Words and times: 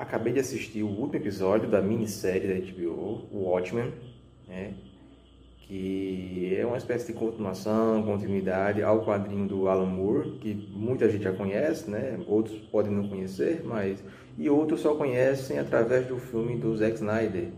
acabei 0.00 0.32
de 0.32 0.40
assistir 0.40 0.82
o 0.82 0.88
último 0.88 1.16
episódio 1.16 1.68
da 1.68 1.82
minissérie 1.82 2.48
da 2.48 2.72
HBO, 2.72 3.28
Watchmen, 3.30 3.92
né? 4.48 4.72
que 5.58 6.56
é 6.58 6.64
uma 6.66 6.78
espécie 6.78 7.12
de 7.12 7.18
continuação, 7.18 8.02
continuidade 8.02 8.82
ao 8.82 9.04
quadrinho 9.04 9.46
do 9.46 9.68
Alan 9.68 9.86
Moore, 9.86 10.38
que 10.40 10.54
muita 10.72 11.08
gente 11.08 11.24
já 11.24 11.32
conhece, 11.32 11.88
né? 11.90 12.18
outros 12.26 12.58
podem 12.72 12.90
não 12.90 13.08
conhecer, 13.08 13.62
mas 13.62 14.02
e 14.38 14.48
outros 14.48 14.80
só 14.80 14.94
conhecem 14.94 15.58
através 15.58 16.06
do 16.06 16.18
filme 16.18 16.56
do 16.56 16.74
Zack 16.76 16.94
Snyder, 16.94 17.48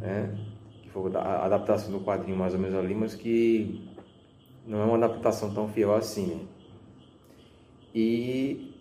né? 0.00 0.36
que 0.82 0.90
foi 0.90 1.14
a 1.14 1.46
adaptação 1.46 1.92
do 1.92 2.00
quadrinho 2.00 2.36
mais 2.36 2.54
ou 2.54 2.60
menos 2.60 2.76
ali, 2.76 2.94
mas 2.94 3.14
que 3.14 3.88
não 4.66 4.80
é 4.80 4.84
uma 4.84 4.96
adaptação 4.96 5.54
tão 5.54 5.68
fiel 5.68 5.94
assim. 5.94 6.26
Né? 6.26 6.40
E 7.94 8.71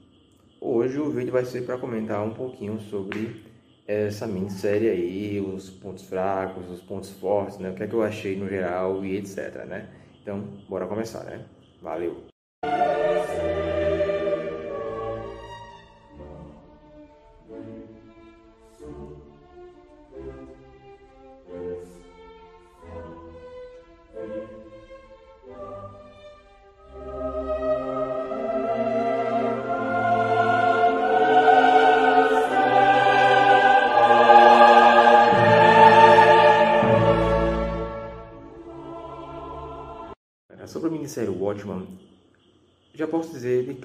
hoje 0.62 1.00
o 1.00 1.09
vídeo 1.09 1.34
vai 1.34 1.44
ser 1.44 1.66
para 1.66 1.78
comentar 1.78 2.23
um 2.23 2.34
pouquinho 2.34 2.80
sobre 2.80 3.44
essa 3.88 4.28
minissérie 4.28 4.90
aí, 4.90 5.42
os 5.42 5.70
pontos 5.70 6.04
fracos, 6.04 6.70
os 6.70 6.81
pontos 6.81 7.09
fortes, 7.09 7.58
né? 7.58 7.72
O 7.72 7.76
que 7.76 7.84
é 7.84 7.88
que 7.88 7.94
eu 7.94 8.04
achei 8.04 8.38
no 8.38 8.48
geral 8.48 9.04
e 9.04 9.17
etc, 9.17 9.66
né? 9.66 9.89
Então, 10.22 10.39
bora 10.70 10.86
começar, 10.86 11.23
né? 11.23 11.44
Valeu! 11.82 12.23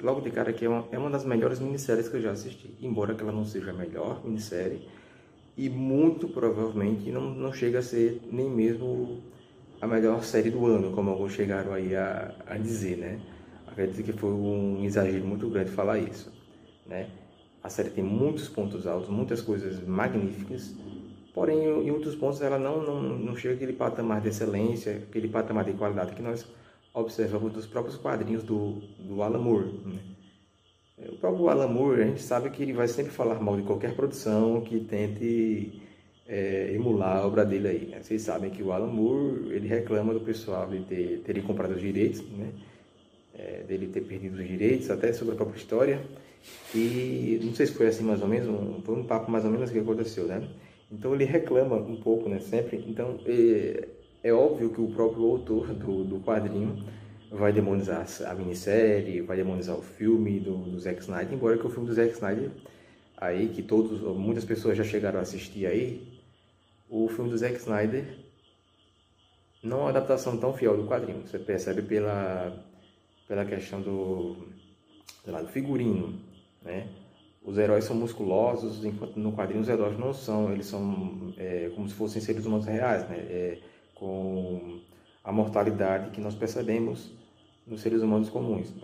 Logo 0.06 0.20
de 0.20 0.30
cara 0.30 0.52
que 0.52 0.64
é 0.64 0.68
uma, 0.68 0.86
é 0.92 0.98
uma 0.98 1.10
das 1.10 1.24
melhores 1.24 1.58
minisséries 1.58 2.08
que 2.08 2.16
eu 2.16 2.22
já 2.22 2.30
assisti, 2.30 2.70
embora 2.80 3.16
ela 3.18 3.32
não 3.32 3.44
seja 3.44 3.70
a 3.72 3.74
melhor 3.74 4.24
minissérie 4.24 4.88
e 5.56 5.68
muito 5.68 6.28
provavelmente 6.28 7.10
não, 7.10 7.22
não 7.34 7.52
chega 7.52 7.80
a 7.80 7.82
ser 7.82 8.22
nem 8.30 8.48
mesmo 8.48 9.20
a 9.80 9.86
melhor 9.86 10.22
série 10.22 10.48
do 10.48 10.64
ano, 10.64 10.92
como 10.92 11.10
alguns 11.10 11.32
chegaram 11.32 11.72
aí 11.72 11.96
a, 11.96 12.32
a 12.46 12.56
dizer, 12.56 12.96
né? 12.98 13.20
Acredito 13.66 14.04
que 14.04 14.12
foi 14.12 14.30
um 14.30 14.84
exagero 14.84 15.26
muito 15.26 15.48
grande 15.50 15.70
falar 15.70 15.98
isso, 15.98 16.32
né? 16.86 17.08
A 17.62 17.68
série 17.68 17.90
tem 17.90 18.04
muitos 18.04 18.48
pontos 18.48 18.86
altos, 18.86 19.08
muitas 19.08 19.42
coisas 19.42 19.84
magníficas, 19.84 20.72
porém 21.34 21.64
em 21.64 21.90
outros 21.90 22.14
pontos 22.14 22.40
ela 22.40 22.58
não, 22.60 22.80
não, 22.80 23.02
não 23.02 23.36
chega 23.36 23.54
aquele 23.54 23.72
patamar 23.72 24.20
de 24.20 24.28
excelência, 24.28 25.02
aquele 25.08 25.28
patamar 25.28 25.64
de 25.64 25.72
qualidade 25.72 26.14
que 26.14 26.22
nós 26.22 26.46
observamos 26.96 27.52
dos 27.52 27.66
próprios 27.66 27.96
quadrinhos 27.96 28.42
do, 28.42 28.80
do 28.98 29.22
Alan 29.22 29.38
Moore. 29.38 29.70
Né? 29.84 30.00
O 31.10 31.16
próprio 31.16 31.48
Alan 31.50 31.68
Moore, 31.68 32.02
a 32.02 32.06
gente 32.06 32.22
sabe 32.22 32.48
que 32.50 32.62
ele 32.62 32.72
vai 32.72 32.88
sempre 32.88 33.12
falar 33.12 33.38
mal 33.38 33.56
de 33.56 33.62
qualquer 33.62 33.94
produção 33.94 34.62
que 34.62 34.80
tente 34.80 35.82
é, 36.26 36.72
emular 36.74 37.18
a 37.18 37.26
obra 37.26 37.44
dele 37.44 37.68
aí. 37.68 37.86
Né? 37.86 38.02
Vocês 38.02 38.22
sabem 38.22 38.50
que 38.50 38.62
o 38.62 38.72
Alan 38.72 38.86
Moore, 38.86 39.52
ele 39.52 39.68
reclama 39.68 40.14
do 40.14 40.20
pessoal 40.20 40.66
de 40.68 40.80
ter, 40.84 41.20
terem 41.20 41.42
comprado 41.42 41.72
os 41.74 41.80
direitos, 41.80 42.22
né? 42.30 42.50
É, 43.38 43.62
dele 43.68 43.88
ter 43.88 44.00
perdido 44.00 44.38
os 44.38 44.48
direitos, 44.48 44.90
até 44.90 45.12
sobre 45.12 45.34
a 45.34 45.36
própria 45.36 45.58
história. 45.58 46.00
E 46.74 47.38
não 47.44 47.52
sei 47.54 47.66
se 47.66 47.74
foi 47.74 47.88
assim 47.88 48.02
mais 48.02 48.22
ou 48.22 48.28
menos, 48.28 48.48
um, 48.48 48.80
foi 48.80 48.96
um 48.96 49.04
papo 49.04 49.30
mais 49.30 49.44
ou 49.44 49.50
menos 49.50 49.70
que 49.70 49.78
aconteceu, 49.78 50.24
né? 50.24 50.48
Então 50.90 51.14
ele 51.14 51.24
reclama 51.24 51.76
um 51.76 51.96
pouco, 51.96 52.30
né? 52.30 52.40
Sempre. 52.40 52.82
Então 52.88 53.20
é, 53.26 53.86
é 54.26 54.32
óbvio 54.32 54.70
que 54.70 54.80
o 54.80 54.88
próprio 54.88 55.24
autor 55.24 55.72
do, 55.72 56.02
do 56.02 56.20
quadrinho 56.20 56.84
vai 57.30 57.52
demonizar 57.52 58.04
a 58.26 58.34
minissérie, 58.34 59.20
vai 59.20 59.36
demonizar 59.36 59.76
o 59.76 59.82
filme 59.82 60.40
do, 60.40 60.56
do 60.56 60.80
Zack 60.80 61.00
Snyder, 61.00 61.32
embora 61.32 61.56
que 61.56 61.66
o 61.66 61.70
filme 61.70 61.86
do 61.86 61.94
Zack 61.94 62.12
Snyder, 62.12 62.50
aí 63.16 63.48
que 63.48 63.62
todos, 63.62 64.00
muitas 64.16 64.44
pessoas 64.44 64.76
já 64.76 64.82
chegaram 64.82 65.20
a 65.20 65.22
assistir 65.22 65.66
aí, 65.66 66.20
o 66.90 67.08
filme 67.08 67.30
do 67.30 67.38
Zack 67.38 67.54
Snyder 67.56 68.04
não 69.62 69.78
é 69.78 69.80
uma 69.82 69.88
adaptação 69.90 70.36
tão 70.38 70.52
fiel 70.52 70.76
do 70.76 70.88
quadrinho. 70.88 71.22
Você 71.26 71.38
percebe 71.38 71.82
pela, 71.82 72.64
pela 73.28 73.44
questão 73.44 73.80
do, 73.80 74.36
lá, 75.24 75.40
do 75.40 75.48
figurino, 75.48 76.18
né? 76.62 76.88
Os 77.44 77.58
heróis 77.58 77.84
são 77.84 77.94
musculosos, 77.94 78.84
enquanto 78.84 79.16
no 79.20 79.32
quadrinho 79.32 79.60
os 79.60 79.68
heróis 79.68 79.96
não 79.96 80.12
são, 80.12 80.52
eles 80.52 80.66
são 80.66 81.32
é, 81.38 81.70
como 81.76 81.88
se 81.88 81.94
fossem 81.94 82.20
seres 82.20 82.44
humanos 82.44 82.66
reais, 82.66 83.08
né? 83.08 83.18
É, 83.18 83.58
com 83.96 84.80
a 85.24 85.32
mortalidade 85.32 86.10
que 86.10 86.20
nós 86.20 86.34
percebemos 86.34 87.12
nos 87.66 87.80
seres 87.80 88.00
humanos 88.00 88.30
comuns. 88.30 88.72
Né? 88.74 88.82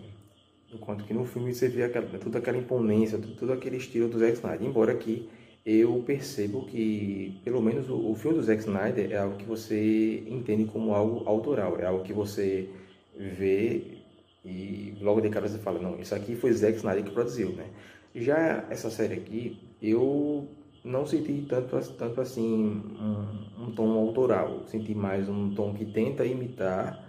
Enquanto 0.73 1.05
que 1.05 1.13
no 1.13 1.23
filme 1.25 1.53
você 1.53 1.69
vê 1.69 1.83
aquela, 1.83 2.07
toda 2.19 2.39
aquela 2.39 2.57
imponência, 2.57 3.17
todo 3.17 3.53
aquele 3.53 3.77
estilo 3.77 4.09
do 4.09 4.19
Zack 4.19 4.33
Snyder. 4.33 4.67
Embora 4.67 4.95
que 4.95 5.29
eu 5.65 6.03
percebo 6.05 6.65
que, 6.65 7.39
pelo 7.45 7.61
menos, 7.61 7.89
o, 7.89 8.11
o 8.11 8.15
filme 8.15 8.37
do 8.37 8.43
Zack 8.43 8.61
Snyder 8.61 9.11
é 9.11 9.17
algo 9.17 9.37
que 9.37 9.45
você 9.45 10.23
entende 10.27 10.65
como 10.65 10.93
algo 10.93 11.27
autoral, 11.29 11.79
é 11.79 11.85
algo 11.85 12.03
que 12.03 12.11
você 12.11 12.69
vê 13.15 13.99
e 14.43 14.97
logo 14.99 15.21
de 15.21 15.29
cara 15.29 15.47
você 15.47 15.57
fala, 15.59 15.79
não, 15.79 15.97
isso 15.99 16.13
aqui 16.13 16.35
foi 16.35 16.51
Zack 16.51 16.77
Snyder 16.77 17.05
que 17.05 17.11
produziu, 17.11 17.49
né? 17.53 17.67
Já 18.13 18.65
essa 18.69 18.89
série 18.89 19.13
aqui, 19.13 19.57
eu 19.81 20.47
não 20.83 21.05
senti 21.05 21.45
tanto, 21.47 21.79
tanto 21.93 22.21
assim 22.21 22.83
um, 22.99 23.63
um, 23.63 23.71
tom 23.71 23.91
autoral, 23.97 24.63
senti 24.67 24.93
mais 24.93 25.29
um 25.29 25.53
tom 25.55 25.73
que 25.73 25.85
tenta 25.85 26.25
imitar 26.25 27.01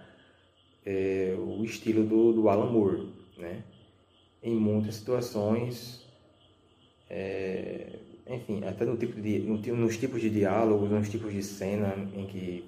é, 0.86 1.34
o 1.36 1.64
estilo 1.64 2.04
do, 2.04 2.32
do 2.32 2.48
Alan 2.48 2.70
Moore, 2.70 3.08
né? 3.36 3.64
Em 4.42 4.54
muitas 4.54 4.96
situações, 4.96 6.06
é, 7.10 7.98
enfim, 8.28 8.62
até 8.64 8.84
no 8.84 8.96
tipo 8.96 9.20
de, 9.20 9.40
no, 9.40 9.58
nos 9.76 9.96
tipos 9.96 10.20
de 10.20 10.30
diálogos, 10.30 10.90
nos 10.90 11.08
tipos 11.08 11.32
de 11.32 11.42
cena 11.42 11.94
em 12.14 12.26
que, 12.26 12.64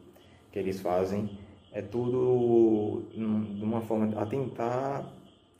que 0.50 0.58
eles 0.58 0.80
fazem, 0.80 1.38
é 1.70 1.82
tudo 1.82 3.04
de 3.12 3.62
uma 3.62 3.82
forma 3.82 4.18
a 4.20 4.26
tentar 4.26 5.12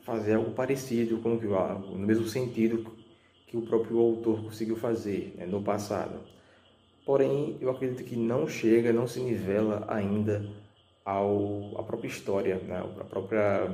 fazer 0.03 0.35
algo 0.35 0.53
parecido 0.53 1.19
com 1.19 1.35
o 1.35 1.99
no 1.99 2.07
mesmo 2.07 2.27
sentido 2.27 2.96
que 3.47 3.57
o 3.57 3.63
próprio 3.63 3.99
autor 3.99 4.43
conseguiu 4.43 4.77
fazer 4.77 5.35
né, 5.37 5.47
no 5.47 5.63
passado. 5.63 6.19
Porém, 7.05 7.57
eu 7.61 7.71
acredito 7.71 8.03
que 8.05 8.17
não 8.17 8.49
chega, 8.49 8.93
não 8.93 9.07
se 9.07 9.21
nivela 9.21 9.85
ainda 9.89 10.45
ao, 11.05 11.79
à 11.79 11.83
própria 11.85 12.09
história, 12.09 12.57
né, 12.57 12.79
a 13.01 13.05
própria 13.05 13.71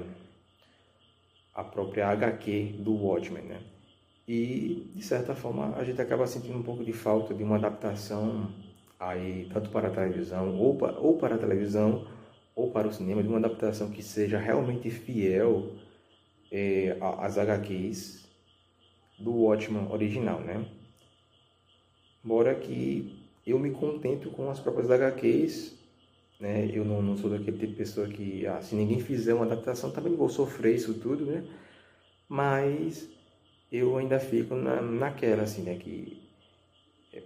a 1.55 1.63
própria 1.63 2.09
HQ 2.09 2.77
do 2.79 2.95
Watchmen, 2.95 3.45
né? 3.45 3.61
E 4.27 4.91
de 4.95 5.03
certa 5.03 5.35
forma 5.35 5.75
a 5.77 5.85
gente 5.85 6.01
acaba 6.01 6.27
sentindo 6.27 6.59
um 6.59 6.63
pouco 6.63 6.85
de 6.85 6.93
falta 6.93 7.35
de 7.35 7.43
uma 7.43 7.57
adaptação 7.57 8.51
aí 8.99 9.49
tanto 9.53 9.69
para 9.71 9.89
a 9.89 9.91
televisão 9.91 10.59
ou 10.59 10.77
para, 10.77 10.99
ou 10.99 11.19
para 11.19 11.35
a 11.35 11.39
televisão 11.39 12.07
ou 12.55 12.71
para 12.71 12.89
o 12.89 12.93
cinema 12.93 13.23
de 13.23 13.29
uma 13.29 13.39
adaptação 13.39 13.91
que 13.91 14.03
seja 14.03 14.39
realmente 14.39 14.91
fiel 14.91 15.73
eh, 16.51 16.97
às 17.01 17.37
HQs 17.37 18.23
do 19.23 19.33
Watchman 19.33 19.91
original, 19.91 20.41
né? 20.41 20.67
Embora 22.25 22.55
que 22.55 23.23
eu 23.47 23.59
me 23.59 23.71
contento 23.71 24.31
com 24.31 24.51
as 24.51 24.61
próprias 24.61 24.91
HQs, 24.91 25.79
né? 26.41 26.69
Eu 26.73 26.85
não, 26.85 27.01
não 27.01 27.17
sou 27.17 27.31
daquele 27.31 27.57
tipo 27.57 27.73
de 27.73 27.77
pessoa 27.77 28.09
que, 28.09 28.47
ah, 28.47 28.61
se 28.61 28.75
ninguém 28.75 29.01
fizer 29.01 29.35
uma 29.35 29.45
adaptação, 29.45 29.91
também 29.91 30.15
vou 30.15 30.29
sofrer 30.29 30.75
isso 30.75 30.95
tudo, 30.95 31.25
né? 31.25 31.45
Mas 32.29 33.09
eu 33.71 33.97
ainda 33.97 34.19
fico 34.19 34.55
na, 34.55 34.81
naquela, 34.81 35.45
assim, 35.45 35.63
né? 35.63 35.77
Que 35.77 36.21
é, 37.13 37.23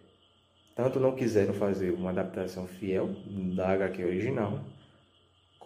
tanto 0.74 1.00
não 1.00 1.14
quiseram 1.14 1.54
fazer 1.54 1.90
uma 1.92 2.10
adaptação 2.10 2.66
fiel 2.66 3.08
da 3.54 3.70
HQ 3.70 4.04
original, 4.04 4.60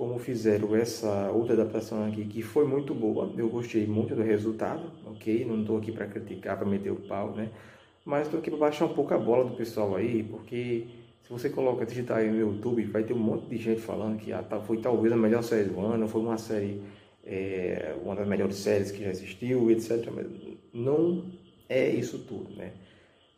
como 0.01 0.19
fizeram 0.19 0.75
essa 0.75 1.31
outra 1.31 1.53
adaptação 1.53 2.09
aqui, 2.09 2.25
que 2.25 2.41
foi 2.41 2.67
muito 2.67 2.95
boa. 2.95 3.31
Eu 3.37 3.51
gostei 3.51 3.87
muito 3.87 4.15
do 4.15 4.23
resultado, 4.23 4.91
ok? 5.05 5.45
Não 5.45 5.61
estou 5.61 5.77
aqui 5.77 5.93
para 5.93 6.07
criticar, 6.07 6.57
para 6.57 6.67
meter 6.67 6.91
o 6.91 6.97
pau, 6.97 7.33
né? 7.33 7.51
Mas 8.03 8.23
estou 8.23 8.41
aqui 8.41 8.49
para 8.49 8.59
baixar 8.59 8.87
um 8.87 8.95
pouco 8.95 9.13
a 9.13 9.19
bola 9.19 9.45
do 9.45 9.55
pessoal 9.55 9.95
aí, 9.95 10.23
porque 10.23 10.87
se 11.23 11.29
você 11.29 11.51
coloca, 11.51 11.85
digitar 11.85 12.17
aí 12.17 12.31
no 12.31 12.39
YouTube, 12.39 12.83
vai 12.85 13.05
ter 13.05 13.13
um 13.13 13.19
monte 13.19 13.51
de 13.51 13.59
gente 13.59 13.83
falando 13.83 14.17
que 14.17 14.33
ah, 14.33 14.43
foi 14.67 14.79
talvez 14.79 15.13
a 15.13 15.19
melhor 15.19 15.43
série 15.43 15.69
do 15.69 15.79
ano, 15.79 16.09
foi 16.09 16.23
uma 16.23 16.39
série, 16.39 16.81
é, 17.23 17.95
uma 18.03 18.17
das 18.17 18.27
melhores 18.27 18.57
séries 18.57 18.91
que 18.91 19.05
já 19.05 19.11
existiu, 19.11 19.71
etc. 19.71 20.09
Mas 20.15 20.27
não 20.73 21.27
é 21.69 21.91
isso 21.91 22.21
tudo, 22.21 22.57
né? 22.57 22.73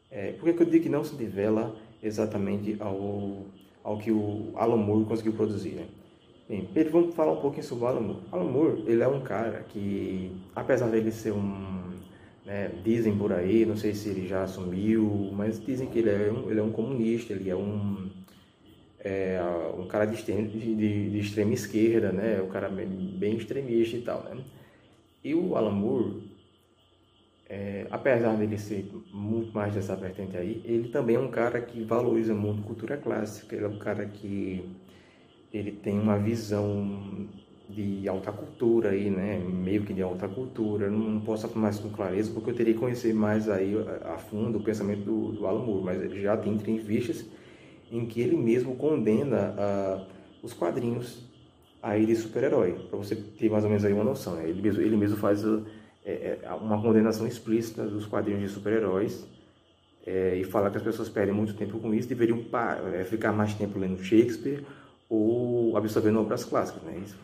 É, 0.09 0.31
por 0.35 0.44
que 0.55 0.62
eu 0.62 0.67
digo 0.67 0.85
que 0.85 0.88
não 0.88 1.03
se 1.03 1.17
nivela 1.17 1.75
exatamente 2.00 2.76
ao, 2.79 3.47
ao 3.82 3.99
que 3.99 4.12
o 4.12 4.53
Alan 4.55 4.76
Moore 4.76 5.06
conseguiu 5.06 5.32
produzir, 5.32 5.70
né? 5.70 5.88
Bem, 6.52 6.69
Pedro, 6.75 6.93
vamos 6.93 7.14
falar 7.14 7.32
um 7.32 7.40
pouquinho 7.40 7.64
sobre 7.64 7.84
o 7.84 7.87
Alan 7.87 8.00
Moore. 8.00 8.20
Alan 8.31 8.44
Moore, 8.44 8.84
ele 8.87 9.02
é 9.02 9.08
um 9.08 9.22
cara 9.22 9.64
que, 9.70 10.31
apesar 10.54 10.90
dele 10.90 11.10
ser 11.10 11.32
um, 11.32 11.94
né, 12.44 12.70
dizem 12.84 13.16
por 13.16 13.32
aí, 13.32 13.64
não 13.64 13.75
sei 13.75 13.94
se 13.94 14.10
ele 14.10 14.28
já 14.28 14.43
assumiu, 14.43 15.31
mas 15.32 15.58
dizem 15.58 15.88
que 15.88 16.00
ele 16.00 16.10
é 16.10 16.31
um, 16.31 16.50
ele 16.50 16.60
é 16.60 16.62
um 16.62 16.70
comunista, 16.70 17.32
ele 17.32 17.49
é 17.49 17.56
um, 17.56 18.06
é, 19.00 19.40
um 19.78 19.87
cara 19.87 20.04
de, 20.04 20.22
de, 20.22 21.08
de, 21.10 21.19
extrema 21.19 21.54
esquerda, 21.54 22.12
né, 22.12 22.43
um 22.43 22.49
cara 22.49 22.69
bem 22.69 23.34
extremista 23.34 23.96
e 23.96 24.02
tal, 24.02 24.22
né. 24.25 24.37
E 25.25 25.34
o 25.34 25.56
Alan 25.56 25.72
Moore, 25.72 26.22
é, 27.49 27.87
apesar 27.90 28.37
dele 28.37 28.58
ser 28.58 28.93
muito 29.10 29.54
mais 29.54 29.72
dessa 29.75 29.96
vertente 29.96 30.37
aí, 30.37 30.60
ele 30.66 30.90
também 30.90 31.16
é 31.16 31.19
um 31.19 31.31
cara 31.31 31.62
que 31.62 31.82
valoriza 31.82 32.34
muito 32.34 32.62
cultura 32.62 32.99
clássica, 32.99 33.56
ele 33.56 33.64
é 33.64 33.69
um 33.69 33.78
cara 33.78 34.04
que 34.04 34.62
ele 35.52 35.72
tem 35.72 35.99
uma 35.99 36.19
visão 36.19 37.28
de 37.69 38.06
alta 38.08 38.31
cultura 38.31 38.90
aí, 38.90 39.10
né? 39.10 39.38
Meio 39.38 39.82
que 39.82 39.94
de 39.94 40.02
alta 40.02 40.28
cultura. 40.28 40.90
Não, 40.90 40.99
não 40.99 41.20
posso 41.20 41.46
afirmar 41.46 41.70
isso 41.70 41.82
com 41.82 41.90
clareza 41.90 42.31
porque 42.32 42.50
eu 42.50 42.54
teria 42.54 42.75
que 42.75 42.81
conhecer 42.81 43.14
mais 43.14 43.49
aí 43.49 43.75
a 44.04 44.19
fundo 44.19 44.58
o 44.58 44.62
pensamento 44.62 45.04
do, 45.04 45.32
do 45.32 45.46
Alan 45.46 45.64
Moore, 45.64 45.84
mas 45.84 46.02
ele 46.02 46.20
já 46.20 46.37
tem 46.37 46.54
entrevistas 46.54 47.25
em 47.90 48.06
que 48.06 48.20
ele 48.20 48.37
mesmo 48.37 48.75
condena 48.76 49.54
os 50.43 50.52
quadrinhos 50.52 51.31
aí 51.82 52.06
de 52.06 52.14
super-herói, 52.14 52.75
para 52.88 52.96
você 52.96 53.16
ter 53.16 53.50
mais 53.50 53.64
ou 53.64 53.70
menos 53.70 53.84
aí 53.84 53.93
uma 53.93 54.04
noção. 54.04 54.37
Né? 54.37 54.49
Ele, 54.49 54.62
mesmo, 54.62 54.81
ele 54.81 54.96
mesmo 54.96 55.16
faz 55.16 55.44
uh, 55.44 55.64
é, 56.04 56.38
uma 56.60 56.81
condenação 56.81 57.26
explícita 57.26 57.84
dos 57.84 58.06
quadrinhos 58.06 58.43
de 58.43 58.49
super-heróis 58.49 59.26
é, 60.06 60.37
e 60.37 60.44
fala 60.44 60.70
que 60.70 60.76
as 60.76 60.82
pessoas 60.82 61.08
perdem 61.08 61.34
muito 61.34 61.54
tempo 61.54 61.78
com 61.78 61.93
isso, 61.93 62.08
deveriam 62.08 62.44
é, 62.94 63.04
ficar 63.04 63.32
mais 63.32 63.54
tempo 63.54 63.78
lendo 63.78 64.02
Shakespeare 64.02 64.64
ou 65.12 65.76
absorvendo 65.76 66.20
obras 66.20 66.43
clássicas. 66.43 66.82
Né? 66.85 67.03
Isso, 67.05 67.19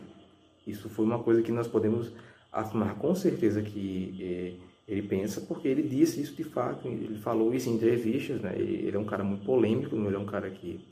isso 0.67 0.89
foi 0.89 1.05
uma 1.05 1.17
coisa 1.17 1.41
que 1.41 1.51
nós 1.51 1.67
podemos 1.67 2.11
afirmar 2.51 2.95
com 2.95 3.15
certeza 3.15 3.63
que 3.63 4.15
é, 4.21 4.91
ele 4.91 5.07
pensa, 5.07 5.41
porque 5.41 5.67
ele 5.67 5.81
disse 5.81 6.21
isso 6.21 6.35
de 6.35 6.43
fato, 6.43 6.87
ele 6.87 7.17
falou 7.17 7.51
isso 7.51 7.67
em 7.67 7.73
entrevistas, 7.73 8.39
né? 8.41 8.53
ele 8.55 8.95
é 8.95 8.99
um 8.99 9.05
cara 9.05 9.23
muito 9.23 9.43
polêmico, 9.43 9.95
ele 9.95 10.15
é 10.15 10.19
um 10.19 10.25
cara 10.25 10.51
que 10.51 10.85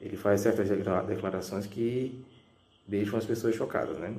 ele 0.00 0.16
faz 0.16 0.40
certas 0.40 0.66
declarações 1.06 1.66
que 1.66 2.24
deixam 2.88 3.18
as 3.18 3.26
pessoas 3.26 3.54
chocadas, 3.54 3.98
né? 3.98 4.14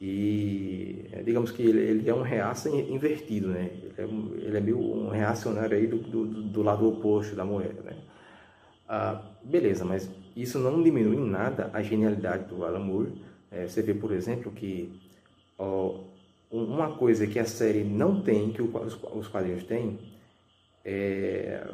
E 0.00 1.06
é, 1.12 1.22
digamos 1.22 1.50
que 1.50 1.62
ele, 1.62 1.78
ele, 1.78 2.08
é 2.08 2.14
um 2.14 2.22
reaça 2.22 2.70
invertido, 2.70 3.48
né? 3.48 3.70
Ele 3.70 3.94
é, 3.98 4.46
ele 4.46 4.56
é 4.56 4.60
meio 4.60 4.78
um 4.78 5.08
reacionário 5.08 5.76
aí 5.76 5.86
do, 5.86 5.98
do, 5.98 6.24
do 6.26 6.62
lado 6.62 6.88
oposto 6.88 7.36
da 7.36 7.44
moeda, 7.44 7.82
né? 7.82 7.96
Ah, 8.88 9.22
beleza, 9.44 9.84
mas 9.84 10.10
isso 10.36 10.58
não 10.58 10.82
diminui 10.82 11.16
em 11.16 11.28
nada 11.28 11.70
a 11.72 11.82
genialidade 11.82 12.44
do 12.44 12.64
Alan 12.64 12.78
Moore. 12.78 13.12
É, 13.50 13.66
você 13.66 13.80
vê, 13.80 13.94
por 13.94 14.12
exemplo, 14.12 14.52
que 14.52 14.92
ó, 15.58 16.00
uma 16.50 16.96
coisa 16.96 17.26
que 17.26 17.38
a 17.38 17.46
série 17.46 17.82
não 17.82 18.20
tem, 18.20 18.52
que 18.52 18.60
os 18.60 19.28
quadrinhos 19.28 19.64
têm, 19.64 19.98
é, 20.84 21.66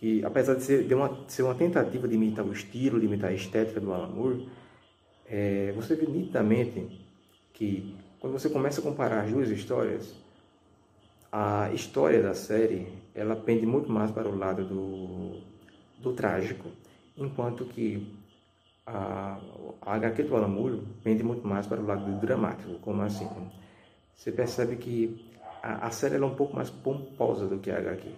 que 0.00 0.24
apesar 0.24 0.54
de 0.54 0.62
ser, 0.64 0.84
de 0.84 0.94
uma, 0.94 1.24
ser 1.28 1.42
uma 1.42 1.54
tentativa 1.54 2.08
de 2.08 2.14
imitar 2.14 2.44
o 2.44 2.52
estilo, 2.52 2.98
de 2.98 3.06
imitar 3.06 3.30
a 3.30 3.34
estética 3.34 3.78
do 3.78 3.92
Alan 3.92 4.08
Moore, 4.08 4.48
é, 5.26 5.72
você 5.76 5.94
vê 5.94 6.06
nitidamente 6.06 7.00
que 7.52 7.94
quando 8.18 8.32
você 8.32 8.48
começa 8.48 8.80
a 8.80 8.82
comparar 8.82 9.24
as 9.24 9.30
duas 9.30 9.48
histórias, 9.50 10.14
a 11.30 11.70
história 11.72 12.22
da 12.22 12.34
série 12.34 12.88
ela 13.14 13.36
pende 13.36 13.66
muito 13.66 13.90
mais 13.90 14.10
para 14.10 14.28
o 14.28 14.36
lado 14.36 14.64
do, 14.64 15.40
do 16.00 16.12
trágico, 16.12 16.68
enquanto 17.16 17.64
que 17.66 18.14
a, 18.86 19.38
a 19.80 19.94
HQ 19.94 20.24
do 20.24 20.36
Alamuro 20.36 20.84
pende 21.02 21.22
muito 21.22 21.46
mais 21.46 21.66
para 21.66 21.80
o 21.80 21.86
lado 21.86 22.04
do 22.04 22.20
dramático, 22.20 22.78
como 22.80 23.02
assim? 23.02 23.28
Você 24.14 24.32
percebe 24.32 24.76
que 24.76 25.30
a, 25.62 25.86
a 25.86 25.90
série 25.90 26.16
é 26.16 26.24
um 26.24 26.34
pouco 26.34 26.54
mais 26.56 26.70
pomposa 26.70 27.46
do 27.46 27.58
que 27.58 27.70
a 27.70 27.78
HQ. 27.78 28.08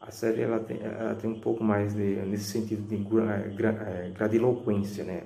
A 0.00 0.10
série 0.10 0.42
ela 0.42 0.60
tem, 0.60 0.80
ela 0.82 1.14
tem 1.14 1.30
um 1.30 1.40
pouco 1.40 1.64
mais 1.64 1.94
de, 1.94 2.16
nesse 2.26 2.44
sentido 2.44 2.86
de 2.86 2.96
gra, 2.96 3.38
gra, 3.56 3.70
é, 3.70 4.10
gradiloquência, 4.10 5.04
né? 5.04 5.22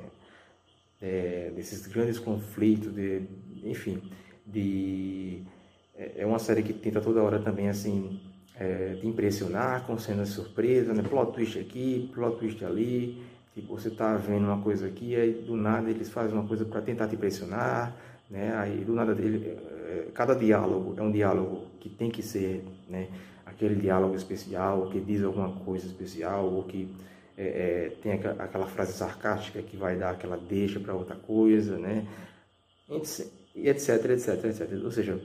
É, 1.03 1.51
desses 1.57 1.87
grandes 1.87 2.19
conflitos, 2.19 2.93
de, 2.93 3.23
enfim, 3.65 4.03
de 4.47 5.43
é, 5.95 6.23
é 6.23 6.27
uma 6.27 6.39
série 6.39 6.63
que 6.63 6.73
tenta 6.73 7.01
toda 7.01 7.23
hora 7.23 7.39
também 7.41 7.69
assim 7.69 8.21
é, 8.61 8.99
te 9.01 9.07
impressionar 9.07 9.87
com 9.87 9.97
cenas 9.99 10.29
surpresas, 10.29 10.95
né? 10.95 11.03
plot 11.03 11.33
twist 11.33 11.59
aqui, 11.59 12.11
plot 12.15 12.39
twist 12.39 12.63
ali. 12.63 13.23
Tipo, 13.55 13.75
você 13.75 13.89
tá 13.91 14.17
vendo 14.17 14.45
uma 14.45 14.61
coisa 14.61 14.87
aqui, 14.87 15.17
aí 15.17 15.33
do 15.33 15.57
nada 15.57 15.89
eles 15.91 16.11
fazem 16.11 16.35
uma 16.37 16.47
coisa 16.47 16.65
para 16.67 16.83
tentar 16.83 17.09
te 17.09 17.17
impressionar, 17.17 17.97
né? 18.31 18.55
Aí 18.57 18.85
do 18.85 18.93
nada 18.93 19.13
ele, 19.13 19.49
é, 19.49 20.09
cada 20.15 20.35
diálogo 20.35 20.95
é 20.97 21.03
um 21.03 21.11
diálogo 21.11 21.67
que 21.81 21.89
tem 21.89 22.11
que 22.11 22.23
ser, 22.23 22.65
né? 22.89 23.09
Aquele 23.45 23.75
diálogo 23.75 24.15
especial, 24.15 24.89
que 24.91 25.01
diz 25.01 25.25
alguma 25.25 25.51
coisa 25.65 25.87
especial, 25.87 26.45
ou 26.45 26.63
que 26.63 26.95
é, 27.37 27.45
é, 27.45 27.93
tem 28.03 28.13
aquela 28.13 28.67
frase 28.67 28.93
sarcástica 28.93 29.63
que 29.63 29.77
vai 29.77 29.97
dar 29.97 30.11
aquela 30.11 30.37
deixa 30.37 30.79
para 30.79 30.95
outra 30.95 31.17
coisa, 31.17 31.79
né? 31.79 32.07
E 33.55 33.69
etc, 33.69 34.05
etc, 34.11 34.45
etc. 34.45 34.85
Ou 34.85 34.91
seja, 34.91 35.21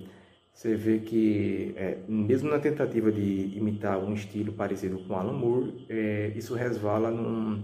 você 0.55 0.73
vê 0.73 0.99
que, 0.99 1.73
é, 1.75 1.97
mesmo 2.07 2.49
na 2.49 2.59
tentativa 2.59 3.11
de 3.11 3.57
imitar 3.57 3.99
um 3.99 4.13
estilo 4.13 4.53
parecido 4.53 4.97
com 4.99 5.13
Alan 5.13 5.33
Moore, 5.33 5.85
é, 5.89 6.31
isso 6.33 6.55
resvala 6.55 7.11
num, 7.11 7.61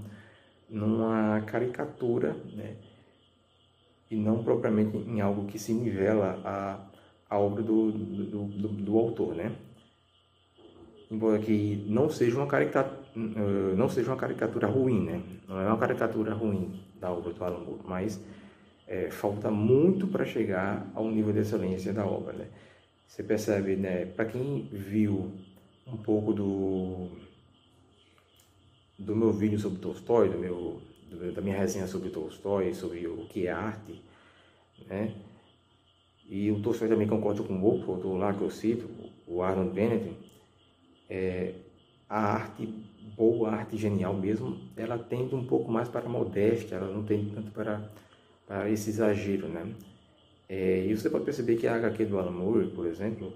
numa 0.69 1.41
caricatura, 1.47 2.35
né? 2.53 2.75
e 4.11 4.15
não 4.17 4.43
propriamente 4.43 4.97
em 4.97 5.21
algo 5.21 5.45
que 5.45 5.57
se 5.57 5.71
nivela 5.73 6.41
a, 6.43 6.79
a 7.29 7.39
obra 7.39 7.63
do, 7.63 7.93
do, 7.93 8.43
do, 8.43 8.67
do 8.67 8.99
autor, 8.99 9.35
né? 9.35 9.53
Embora 11.09 11.39
que 11.39 11.85
não 11.87 12.09
seja 12.09 12.35
uma 12.35 12.47
caricatura, 12.47 12.99
eh, 13.15 13.75
não 13.75 13.87
seja 13.87 14.11
uma 14.11 14.17
caricatura 14.17 14.67
ruim, 14.67 15.05
né? 15.05 15.23
Não 15.47 15.61
é 15.61 15.67
uma 15.67 15.77
caricatura 15.77 16.33
ruim 16.33 16.77
da 16.99 17.09
obra 17.09 17.31
do 17.31 17.43
Alan 17.43 17.59
Moore, 17.59 17.81
mas 17.85 18.21
é, 18.85 19.09
falta 19.09 19.49
muito 19.49 20.07
para 20.07 20.25
chegar 20.25 20.85
ao 20.93 21.09
nível 21.09 21.31
de 21.31 21.39
excelência 21.39 21.93
da 21.93 22.05
obra, 22.05 22.33
né? 22.33 22.47
Você 23.11 23.23
percebe, 23.23 23.75
né? 23.75 24.05
Para 24.05 24.23
quem 24.23 24.69
viu 24.71 25.33
um 25.85 25.97
pouco 25.97 26.31
do 26.31 27.09
do 28.97 29.13
meu 29.13 29.33
vídeo 29.33 29.59
sobre 29.59 29.79
Tolstói, 29.79 30.29
do 30.29 30.39
meu 30.39 30.81
da 31.35 31.41
minha 31.41 31.57
resenha 31.57 31.87
sobre 31.87 32.09
Tolstói, 32.09 32.73
sobre 32.73 33.05
o 33.07 33.25
que 33.27 33.47
é 33.47 33.51
arte, 33.51 34.01
né? 34.87 35.13
E 36.29 36.49
o 36.51 36.61
Tolstói 36.61 36.87
também 36.87 37.05
concorda 37.05 37.43
com 37.43 37.53
o 37.53 37.65
outro 37.65 37.91
autor 37.91 38.17
lá 38.17 38.33
que 38.33 38.43
eu 38.43 38.49
cito, 38.49 38.89
o 39.27 39.43
Arnold 39.43 39.73
Bennett, 39.73 40.15
é, 41.09 41.55
a 42.07 42.17
arte 42.17 42.65
boa, 43.17 43.49
a 43.49 43.55
arte 43.55 43.75
genial 43.75 44.13
mesmo, 44.13 44.57
ela 44.77 44.97
tende 44.97 45.35
um 45.35 45.45
pouco 45.45 45.69
mais 45.69 45.89
para 45.89 46.05
a 46.05 46.09
modéstia, 46.09 46.75
ela 46.75 46.87
não 46.87 47.03
tem 47.03 47.29
tanto 47.29 47.51
para, 47.51 47.91
para 48.47 48.69
esse 48.69 48.89
exagero, 48.89 49.49
né? 49.49 49.75
É, 50.53 50.85
e 50.85 50.93
você 50.93 51.09
pode 51.09 51.23
perceber 51.23 51.55
que 51.55 51.65
a 51.65 51.75
HQ 51.75 52.07
do 52.07 52.19
Alan 52.19 52.31
Moore, 52.31 52.67
por 52.71 52.85
exemplo, 52.85 53.31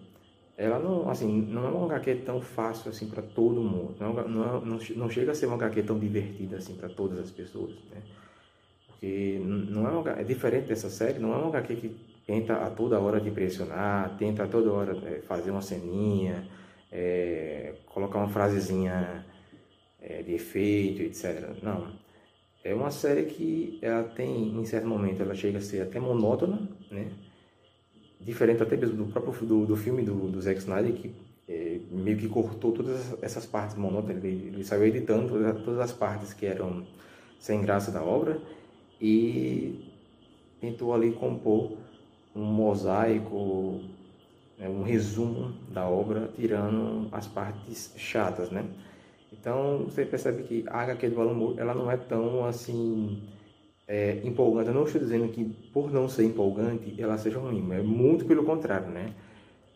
ela 0.58 0.78
não, 0.80 1.10
assim, 1.10 1.44
não 1.44 1.66
é 1.66 1.70
uma 1.70 1.86
HQ 1.86 2.24
tão 2.26 2.42
fácil 2.42 2.90
assim 2.90 3.08
para 3.08 3.22
todo 3.22 3.62
mundo. 3.62 3.96
Não, 3.98 4.20
é 4.20 4.28
não, 4.28 4.60
não, 4.60 4.80
não, 4.98 5.10
chega 5.10 5.32
a 5.32 5.34
ser 5.34 5.46
uma 5.46 5.56
HQ 5.56 5.84
tão 5.84 5.98
divertida 5.98 6.58
assim 6.58 6.76
para 6.76 6.90
todas 6.90 7.18
as 7.18 7.32
pessoas, 7.32 7.72
né? 7.90 8.02
Porque 8.88 9.40
não 9.42 9.88
é, 9.88 9.92
uma, 9.92 10.10
é 10.20 10.24
diferente 10.26 10.68
dessa 10.68 10.90
série, 10.90 11.18
não 11.18 11.34
é 11.34 11.38
uma 11.38 11.48
HQ 11.48 11.76
que 11.78 11.96
tenta 12.28 12.56
a 12.58 12.70
toda 12.70 13.00
hora 13.00 13.22
te 13.22 13.30
impressionar, 13.30 14.18
tenta 14.18 14.44
a 14.44 14.48
toda 14.48 14.74
hora 14.74 14.98
é, 15.08 15.22
fazer 15.22 15.52
uma 15.52 15.62
ceninha, 15.62 16.46
é, 16.92 17.76
colocar 17.86 18.20
uma 18.20 18.30
frasezinha 18.30 19.26
é, 20.02 20.22
de 20.22 20.34
efeito, 20.34 21.02
etc. 21.02 21.64
Não. 21.64 22.05
É 22.66 22.74
uma 22.74 22.90
série 22.90 23.26
que 23.26 23.78
ela 23.80 24.04
tem, 24.04 24.60
em 24.60 24.66
certo 24.66 24.88
momento, 24.88 25.22
ela 25.22 25.36
chega 25.36 25.60
a 25.60 25.62
ser 25.62 25.84
até 25.84 26.00
monótona, 26.00 26.68
né? 26.90 27.12
Diferente 28.20 28.64
até 28.64 28.76
mesmo 28.76 29.06
do 29.06 29.06
próprio 29.06 29.46
do, 29.46 29.68
do 29.68 29.76
filme 29.76 30.02
do, 30.02 30.32
do 30.32 30.42
Zack 30.42 30.58
Snyder, 30.58 30.94
que 30.94 31.14
é, 31.48 31.80
meio 31.92 32.18
que 32.18 32.28
cortou 32.28 32.72
todas 32.72 33.22
essas 33.22 33.46
partes 33.46 33.78
monótonas, 33.78 34.18
ele, 34.18 34.48
ele 34.48 34.64
saiu 34.64 34.84
editando 34.84 35.28
todas, 35.64 35.80
as 35.80 35.92
partes 35.92 36.34
que 36.34 36.48
eram 36.48 36.84
sem 37.40 37.62
graça 37.62 37.92
da 37.92 38.04
obra 38.04 38.42
e 39.00 39.88
tentou 40.60 40.92
ali 40.92 41.12
compor 41.12 41.78
um 42.36 42.46
mosaico, 42.46 43.80
né, 44.58 44.68
um 44.68 44.82
resumo 44.82 45.54
da 45.72 45.88
obra, 45.88 46.32
tirando 46.36 47.10
as 47.12 47.28
partes 47.28 47.94
chatas, 47.96 48.50
né? 48.50 48.66
Então 49.32 49.86
você 49.86 50.06
percebe 50.06 50.44
que 50.44 50.64
a 50.68 50.82
HQ 50.82 51.10
do 51.10 51.22
Alan 51.22 51.34
Moore, 51.34 51.60
ela 51.60 51.74
não 51.74 51.90
é 51.92 51.98
tão 51.98 52.46
assim 52.46 53.22
é, 53.88 54.20
empolgante. 54.24 54.70
Eu 54.70 54.74
não 54.74 54.84
estou 54.84 55.02
dizendo 55.02 55.28
que 55.30 55.46
por 55.74 55.92
não 55.92 56.08
ser 56.10 56.26
empolgante 56.26 57.00
ela 57.02 57.18
seja 57.18 57.40
ruim, 57.40 57.62
mas 57.62 57.80
é 57.80 57.84
muito 57.84 58.26
pelo 58.26 58.44
contrário, 58.44 58.88
né? 58.88 59.14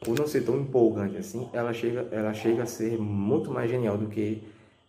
Por 0.02 0.18
não 0.18 0.28
ser 0.28 0.46
tão 0.46 0.58
empolgante 0.58 1.18
assim, 1.18 1.50
ela 1.52 1.74
chega, 1.74 2.08
ela 2.12 2.34
chega 2.34 2.64
a 2.64 2.66
ser 2.66 2.98
muito 2.98 3.52
mais 3.52 3.70
genial 3.70 3.98
do 3.98 4.08
que 4.08 4.42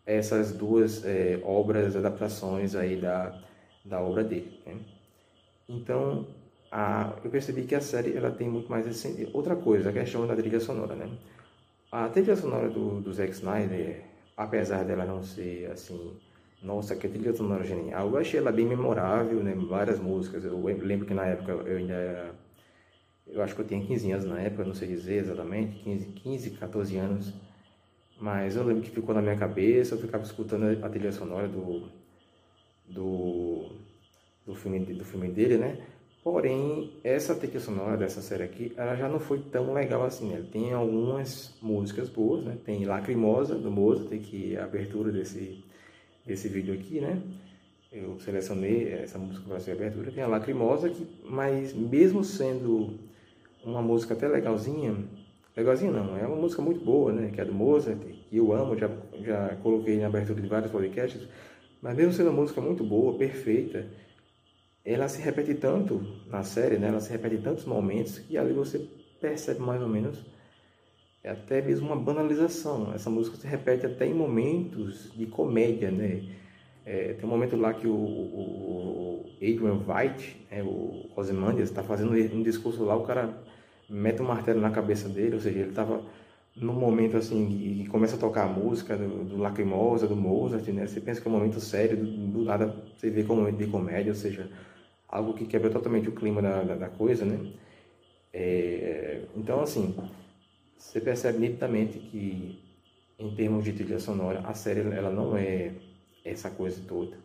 essas 0.07 0.53
duas 0.53 1.05
é, 1.05 1.41
obras, 1.45 1.97
adaptações 1.97 2.75
aí 2.75 2.97
da, 2.97 3.37
da 3.85 4.01
obra 4.01 4.25
dele. 4.25 4.61
Né? 4.67 4.77
Então, 5.69 6.27
a, 6.71 7.13
eu 7.25 7.31
percebi 7.31 7.63
que 7.63 7.75
a 7.75 7.81
série 7.81 8.17
ela 8.17 8.31
tem 8.31 8.49
muito 8.49 8.71
mais 8.71 8.87
esse, 8.87 9.29
outra 9.33 9.57
coisa, 9.57 9.91
a 9.91 9.93
questão 9.93 10.27
da 10.27 10.37
trilha 10.37 10.61
sonora, 10.61 10.95
né? 10.95 11.09
A 11.91 12.09
trilha 12.09 12.37
sonora 12.37 12.69
do, 12.69 13.01
do 13.01 13.13
Zack 13.13 13.33
Snyder, 13.33 14.05
apesar 14.41 14.85
dela 14.85 15.05
não 15.05 15.23
ser 15.23 15.71
assim, 15.71 16.17
nossa, 16.63 16.97
que 16.97 17.07
trilha 17.07 17.35
sonora 17.35 17.63
genial, 17.63 18.09
eu 18.09 18.17
achei 18.17 18.41
ela 18.41 18.51
bem 18.51 18.65
memorável, 18.67 19.43
né? 19.43 19.55
Várias 19.69 19.99
músicas. 20.01 20.45
Eu 20.45 20.59
lembro 20.63 21.07
que 21.07 21.13
na 21.13 21.27
época 21.27 21.53
eu 21.53 21.77
ainda 21.77 21.93
era, 21.93 22.35
eu 23.27 23.43
acho 23.43 23.55
que 23.55 23.61
eu 23.61 23.67
tinha 23.67 23.85
15 23.85 24.13
anos 24.13 24.25
na 24.25 24.41
época, 24.41 24.65
não 24.65 24.75
sei 24.75 24.89
dizer 24.89 25.17
exatamente, 25.17 25.83
15, 25.83 26.07
15 26.07 26.51
14 26.53 26.97
anos. 26.97 27.35
Mas 28.19 28.57
eu 28.57 28.65
lembro 28.65 28.83
que 28.83 28.91
ficou 28.91 29.15
na 29.15 29.21
minha 29.23 29.37
cabeça, 29.37 29.95
eu 29.95 30.01
ficava 30.01 30.25
escutando 30.25 30.65
a 30.85 30.89
trilha 30.89 31.13
sonora 31.13 31.47
do, 31.47 31.89
do, 32.89 33.73
do, 34.47 34.55
filme, 34.55 34.81
do 34.81 35.05
filme 35.05 35.29
dele, 35.29 35.59
né? 35.59 35.79
Porém, 36.23 36.93
essa 37.03 37.35
trilha 37.35 37.61
sonora 37.61 37.97
dessa 37.97 38.21
série 38.21 38.43
aqui, 38.43 38.73
ela 38.77 38.95
já 38.95 39.09
não 39.09 39.19
foi 39.19 39.39
tão 39.39 39.73
legal 39.73 40.05
assim, 40.05 40.29
né? 40.29 40.45
Tem 40.53 40.71
algumas 40.71 41.55
músicas 41.63 42.11
boas, 42.11 42.45
né? 42.45 42.59
Tem 42.63 42.85
Lacrimosa, 42.85 43.55
do 43.55 43.71
Mozart, 43.71 44.11
que 44.21 44.55
é 44.55 44.61
a 44.61 44.65
abertura 44.65 45.11
desse, 45.11 45.65
desse 46.27 46.47
vídeo 46.49 46.75
aqui, 46.75 47.01
né? 47.01 47.23
Eu 47.91 48.21
selecionei 48.21 48.93
essa 48.93 49.19
música 49.19 49.49
para 49.49 49.61
ser 49.61 49.73
abertura. 49.73 50.13
Tem 50.13 50.23
a 50.23 50.27
Lacrimosa, 50.27 50.91
que, 50.91 51.07
mas 51.25 51.73
mesmo 51.73 52.23
sendo 52.23 52.99
uma 53.65 53.81
música 53.81 54.13
até 54.13 54.29
legalzinha, 54.29 54.95
legalzinha 55.57 55.91
não, 55.91 56.19
é 56.19 56.27
uma 56.27 56.37
música 56.37 56.61
muito 56.61 56.85
boa, 56.85 57.13
né? 57.13 57.31
Que 57.35 57.41
é 57.41 57.45
do 57.47 57.55
Mozart, 57.55 57.99
que 57.99 58.37
eu 58.37 58.53
amo, 58.53 58.77
já, 58.77 58.91
já 59.25 59.57
coloquei 59.63 59.99
na 59.99 60.09
abertura 60.09 60.39
de 60.39 60.49
vários 60.49 60.71
podcasts, 60.71 61.27
mas 61.81 61.97
mesmo 61.97 62.13
sendo 62.13 62.29
uma 62.29 62.43
música 62.43 62.61
muito 62.61 62.85
boa, 62.85 63.17
perfeita, 63.17 63.87
ela 64.85 65.09
se 65.09 65.21
repete 65.21 65.55
tanto 65.55 66.01
na 66.29 66.43
série, 66.43 66.79
né? 66.79 66.89
Ela 66.89 67.01
se 67.01 67.11
repete 67.11 67.37
em 67.37 67.43
tantos 67.43 67.65
momentos 67.65 68.19
que 68.19 68.37
ali 68.39 68.53
você 68.53 68.79
percebe 69.21 69.61
mais 69.61 69.83
ou 69.83 69.89
menos 69.89 70.25
é 71.23 71.31
até 71.31 71.61
mesmo 71.61 71.87
uma 71.87 71.97
banalização. 71.97 72.93
Essa 72.95 73.11
música 73.11 73.37
se 73.37 73.47
repete 73.47 73.85
até 73.87 74.07
em 74.07 74.15
momentos 74.15 75.13
de 75.15 75.27
comédia, 75.27 75.91
né? 75.91 76.23
É, 76.85 77.13
tem 77.13 77.27
um 77.27 77.29
momento 77.29 77.57
lá 77.57 77.75
que 77.75 77.87
o, 77.87 77.93
o, 77.93 79.23
o 79.23 79.27
Adrian 79.37 79.81
White, 79.87 80.47
né, 80.51 80.63
o 80.63 81.11
Ozymandias, 81.15 81.69
está 81.69 81.83
fazendo 81.83 82.13
um 82.35 82.43
discurso 82.43 82.83
lá, 82.85 82.97
o 82.97 83.05
cara 83.05 83.39
mete 83.89 84.23
um 84.23 84.25
martelo 84.25 84.61
na 84.61 84.71
cabeça 84.71 85.09
dele, 85.09 85.35
ou 85.35 85.41
seja, 85.41 85.59
ele 85.59 85.69
estava 85.69 86.03
num 86.57 86.75
momento 86.75 87.17
assim, 87.17 87.49
e 87.83 87.87
começa 87.89 88.17
a 88.17 88.19
tocar 88.19 88.45
a 88.45 88.49
música 88.49 88.97
do, 88.97 89.25
do 89.25 89.37
Lacrimosa, 89.39 90.07
do 90.07 90.17
Mozart, 90.17 90.67
né? 90.69 90.87
Você 90.87 91.01
pensa 91.01 91.21
que 91.21 91.29
é 91.29 91.31
um 91.31 91.35
momento 91.35 91.61
sério, 91.61 91.97
do, 91.97 92.07
do 92.07 92.45
nada 92.45 92.75
você 92.97 93.11
vê 93.11 93.23
como 93.25 93.41
um 93.41 93.45
momento 93.45 93.59
de 93.59 93.71
comédia, 93.71 94.13
ou 94.13 94.17
seja, 94.17 94.51
algo 95.09 95.35
que 95.35 95.47
quebra 95.47 95.71
totalmente 95.71 96.09
o 96.09 96.13
clima 96.13 96.43
da, 96.43 96.63
da, 96.63 96.75
da 96.77 96.89
coisa, 96.89 97.25
né? 97.25 97.53
É, 98.33 99.23
então, 99.37 99.61
assim, 99.61 99.95
você 100.77 101.01
percebe 101.01 101.39
nitidamente 101.39 101.99
que, 101.99 102.59
em 103.19 103.35
termos 103.35 103.65
de 103.65 103.73
trilha 103.73 103.99
sonora, 103.99 104.41
a 104.41 104.55
série 104.55 104.81
ela 104.81 105.11
não 105.11 105.37
é 105.37 105.73
essa 106.25 106.51
coisa 106.51 106.81
toda, 106.87 107.17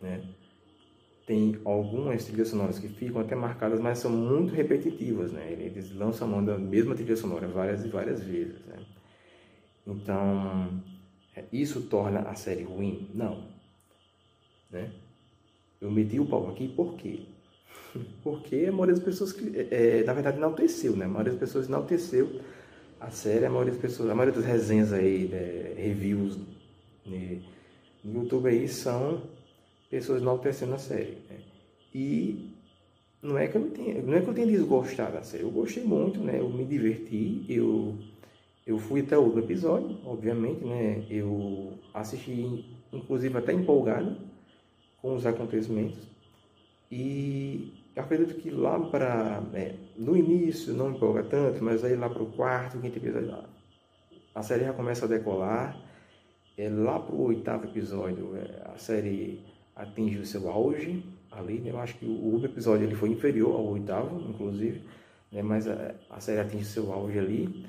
né? 0.00 0.22
Tem 1.26 1.58
algumas 1.64 2.24
trilhas 2.24 2.48
sonoras 2.48 2.78
que 2.78 2.88
ficam 2.88 3.20
até 3.20 3.34
marcadas, 3.34 3.80
mas 3.80 3.98
são 3.98 4.10
muito 4.10 4.52
repetitivas, 4.52 5.32
né? 5.32 5.52
Eles 5.52 5.94
lançam 5.94 6.26
a 6.26 6.30
mão 6.30 6.44
da 6.44 6.58
mesma 6.58 6.94
trilha 6.94 7.16
sonora 7.16 7.46
várias 7.46 7.84
e 7.84 7.88
várias 7.88 8.22
vezes, 8.22 8.64
né? 8.66 8.76
Então, 9.86 10.82
isso 11.52 11.82
torna 11.82 12.20
a 12.20 12.34
série 12.34 12.64
ruim? 12.64 13.08
Não, 13.14 13.44
né? 14.70 14.90
Eu 15.80 15.90
meti 15.90 16.18
o 16.18 16.26
pau 16.26 16.50
aqui 16.50 16.68
por 16.68 16.96
quê? 16.96 17.20
Porque 18.22 18.66
a 18.68 18.72
maioria 18.72 18.94
das 18.94 19.04
pessoas, 19.04 19.36
é, 19.54 20.00
é, 20.00 20.04
na 20.04 20.12
verdade, 20.12 20.38
enalteceu, 20.38 20.96
né? 20.96 21.04
A 21.04 21.08
maioria 21.08 21.32
das 21.32 21.40
pessoas 21.40 21.68
enalteceu 21.68 22.40
a 23.02 23.10
série, 23.10 23.44
a 23.44 23.50
maioria 23.50 23.72
das 23.72 23.82
pessoas, 23.82 24.10
a 24.10 24.14
maioria 24.14 24.40
das 24.40 24.48
resenhas 24.48 24.92
aí, 24.92 25.26
né, 25.26 25.74
reviews 25.76 26.38
né, 27.04 27.40
no 28.04 28.22
YouTube 28.22 28.48
aí 28.48 28.68
são 28.68 29.22
pessoas 29.92 30.22
enaltecendo 30.22 30.72
a 30.74 30.78
série. 30.78 31.18
Né? 31.28 31.36
E 31.94 32.50
não 33.22 33.36
é 33.36 33.46
que 33.46 33.56
eu 33.56 33.70
tenha, 33.70 34.00
não 34.00 34.14
é 34.14 34.22
que 34.22 34.28
eu 34.28 34.32
tenha 34.32 34.46
desgostado 34.46 35.12
da 35.12 35.22
série, 35.22 35.42
eu 35.42 35.50
gostei 35.50 35.84
muito, 35.84 36.18
né? 36.18 36.40
Eu 36.40 36.48
me 36.48 36.64
diverti, 36.64 37.44
eu 37.46 37.94
eu 38.66 38.78
fui 38.78 39.02
até 39.02 39.18
o 39.18 39.20
último 39.20 39.42
episódio, 39.42 39.98
obviamente, 40.06 40.64
né? 40.64 41.04
Eu 41.10 41.74
assisti, 41.92 42.64
inclusive 42.90 43.36
até 43.36 43.52
empolgado 43.52 44.16
com 45.02 45.14
os 45.14 45.26
acontecimentos. 45.26 45.98
E 46.90 47.74
acredito 47.94 48.40
que 48.40 48.50
lá 48.50 48.80
para. 48.80 49.42
É, 49.52 49.74
no 49.98 50.16
início 50.16 50.72
não 50.72 50.92
empolga 50.92 51.22
tanto, 51.24 51.62
mas 51.62 51.84
aí 51.84 51.96
lá 51.96 52.08
para 52.08 52.22
o 52.22 52.32
quarto, 52.32 52.78
quinto 52.80 52.96
episódio, 52.98 53.36
a 54.34 54.42
série 54.42 54.64
já 54.64 54.72
começa 54.72 55.04
a 55.04 55.08
decolar. 55.08 55.78
É, 56.56 56.68
lá 56.68 56.98
para 56.98 57.14
o 57.14 57.24
oitavo 57.24 57.66
episódio, 57.66 58.36
é, 58.36 58.72
a 58.74 58.78
série 58.78 59.51
atinge 59.74 60.18
o 60.18 60.26
seu 60.26 60.50
auge 60.50 61.04
ali. 61.30 61.60
Né? 61.60 61.70
Eu 61.70 61.78
acho 61.78 61.94
que 61.94 62.04
o 62.04 62.10
último 62.10 62.46
episódio 62.46 62.86
ele 62.86 62.94
foi 62.94 63.10
inferior 63.10 63.54
ao 63.54 63.66
oitavo, 63.66 64.20
inclusive, 64.28 64.82
né? 65.30 65.42
mas 65.42 65.68
a, 65.68 65.94
a 66.10 66.20
série 66.20 66.40
atinge 66.40 66.64
o 66.64 66.66
seu 66.66 66.92
auge 66.92 67.18
ali. 67.18 67.66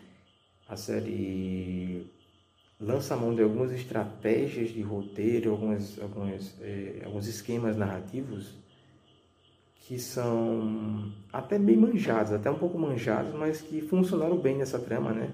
A 0.67 0.75
série 0.75 2.07
lança 2.79 3.15
mão 3.15 3.33
de 3.33 3.41
algumas 3.41 3.71
estratégias 3.71 4.69
de 4.69 4.81
roteiro, 4.81 5.51
algumas, 5.51 5.99
algumas, 5.99 6.55
é, 6.61 7.01
alguns 7.05 7.27
esquemas 7.27 7.77
narrativos 7.77 8.63
que 9.85 9.99
são 9.99 11.11
até 11.31 11.59
bem 11.59 11.75
manjados, 11.75 12.31
até 12.31 12.49
um 12.49 12.57
pouco 12.57 12.79
manjados, 12.79 13.33
mas 13.35 13.61
que 13.61 13.81
funcionaram 13.81 14.37
bem 14.37 14.57
nessa 14.57 14.79
trama, 14.79 15.11
né? 15.11 15.33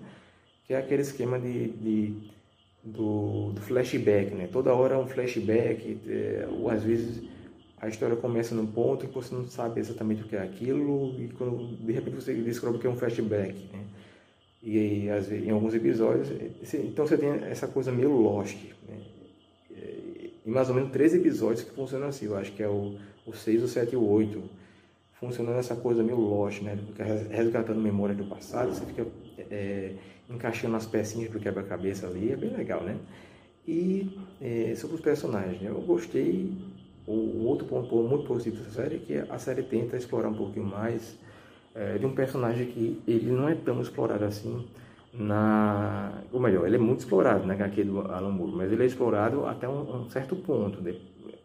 Que 0.65 0.73
é 0.73 0.77
aquele 0.77 1.03
esquema 1.03 1.39
de, 1.39 1.69
de 1.69 2.31
do, 2.83 3.51
do, 3.51 3.61
flashback, 3.61 4.33
né? 4.33 4.47
Toda 4.51 4.73
hora 4.73 4.95
é 4.95 4.97
um 4.97 5.07
flashback, 5.07 5.99
é, 6.07 6.47
ou 6.51 6.69
às 6.69 6.83
vezes 6.83 7.23
a 7.79 7.87
história 7.87 8.15
começa 8.15 8.53
num 8.55 8.67
ponto 8.67 9.07
que 9.07 9.13
você 9.13 9.33
não 9.33 9.47
sabe 9.47 9.79
exatamente 9.79 10.21
o 10.21 10.25
que 10.25 10.35
é 10.35 10.41
aquilo 10.41 11.15
e 11.19 11.29
quando 11.29 11.77
de 11.77 11.91
repente 11.91 12.15
você 12.15 12.33
descobre 12.33 12.79
que 12.79 12.87
é 12.87 12.89
um 12.89 12.95
flashback, 12.95 13.69
né? 13.71 13.85
E 14.61 15.09
às 15.09 15.27
vezes, 15.27 15.47
em 15.47 15.51
alguns 15.51 15.73
episódios, 15.73 16.29
então 16.73 17.07
você 17.07 17.17
tem 17.17 17.29
essa 17.29 17.67
coisa 17.67 17.91
meio 17.91 18.11
Lost, 18.11 18.57
né? 18.87 18.97
Em 20.45 20.51
mais 20.51 20.67
ou 20.67 20.75
menos 20.75 20.91
três 20.91 21.13
episódios 21.13 21.63
que 21.63 21.71
funcionam 21.71 22.07
assim, 22.07 22.25
eu 22.25 22.35
acho 22.35 22.51
que 22.53 22.63
é 22.63 22.67
o, 22.67 22.97
o 23.25 23.33
6, 23.33 23.63
o 23.63 23.67
7 23.67 23.93
e 23.93 23.95
o 23.95 24.05
8. 24.05 24.41
Funcionando 25.13 25.59
essa 25.59 25.75
coisa 25.75 26.01
meio 26.01 26.19
Lost, 26.19 26.61
né? 26.61 26.77
Resgatando 27.29 27.79
memória 27.79 28.15
do 28.15 28.25
passado, 28.25 28.73
você 28.73 28.85
fica 28.85 29.05
é, 29.49 29.93
encaixando 30.29 30.75
as 30.75 30.85
pecinhas 30.85 31.29
do 31.31 31.39
quebra-cabeça 31.39 32.07
ali, 32.07 32.31
é 32.31 32.35
bem 32.35 32.55
legal, 32.55 32.83
né? 32.83 32.97
E 33.67 34.17
é, 34.41 34.73
sobre 34.75 34.95
os 34.95 35.01
personagens, 35.01 35.61
né? 35.61 35.69
eu 35.69 35.81
gostei. 35.81 36.51
O, 37.05 37.13
o 37.13 37.45
outro 37.45 37.65
ponto 37.65 37.95
muito 38.03 38.25
positivo 38.25 38.57
dessa 38.57 38.81
série 38.81 38.95
é 38.95 38.99
que 38.99 39.17
a 39.17 39.39
série 39.39 39.63
tenta 39.63 39.97
explorar 39.97 40.29
um 40.29 40.35
pouquinho 40.35 40.65
mais 40.65 41.17
é, 41.73 41.97
de 41.97 42.05
um 42.05 42.13
personagem 42.13 42.67
que 42.67 43.01
ele 43.07 43.31
não 43.31 43.47
é 43.47 43.55
tão 43.55 43.81
explorado 43.81 44.25
assim 44.25 44.67
na 45.13 46.21
ou 46.31 46.39
melhor 46.39 46.67
ele 46.67 46.75
é 46.75 46.79
muito 46.79 46.99
explorado 46.99 47.45
na 47.45 47.53
HQ 47.53 47.83
do 47.83 47.99
Alan 47.99 48.29
Moore 48.29 48.51
mas 48.53 48.71
ele 48.71 48.83
é 48.83 48.85
explorado 48.85 49.45
até 49.45 49.67
um, 49.67 50.03
um, 50.03 50.09
certo 50.09 50.35
ponto 50.35 50.81
de, 50.81 51.01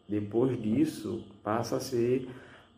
depois 0.09 0.61
disso 0.61 1.25
passa 1.43 1.77
a 1.77 1.81
ser 1.81 2.29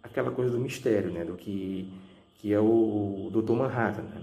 aquela 0.02 0.30
coisa 0.30 0.52
do 0.52 0.58
mistério 0.58 1.10
né 1.10 1.24
do 1.24 1.34
que 1.34 1.92
que 2.36 2.52
é 2.52 2.60
o 2.60 3.30
Dr. 3.32 3.52
Manhattan 3.52 4.02
né? 4.02 4.22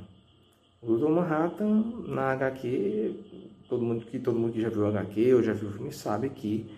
O 0.86 0.98
Dr. 0.98 1.10
Manhattan 1.10 1.84
na 2.08 2.32
HQ 2.32 3.16
todo 3.70 3.84
mundo 3.84 4.06
que 4.06 4.20
todo 4.20 4.38
mundo 4.38 4.54
que 4.54 4.62
já 4.62 4.70
viu 4.70 4.86
HQ 4.88 5.34
ou 5.36 5.44
já 5.44 5.54
viu 5.54 5.70
o 5.70 5.72
filme 5.72 5.92
sabe 5.92 6.30
que 6.30 6.70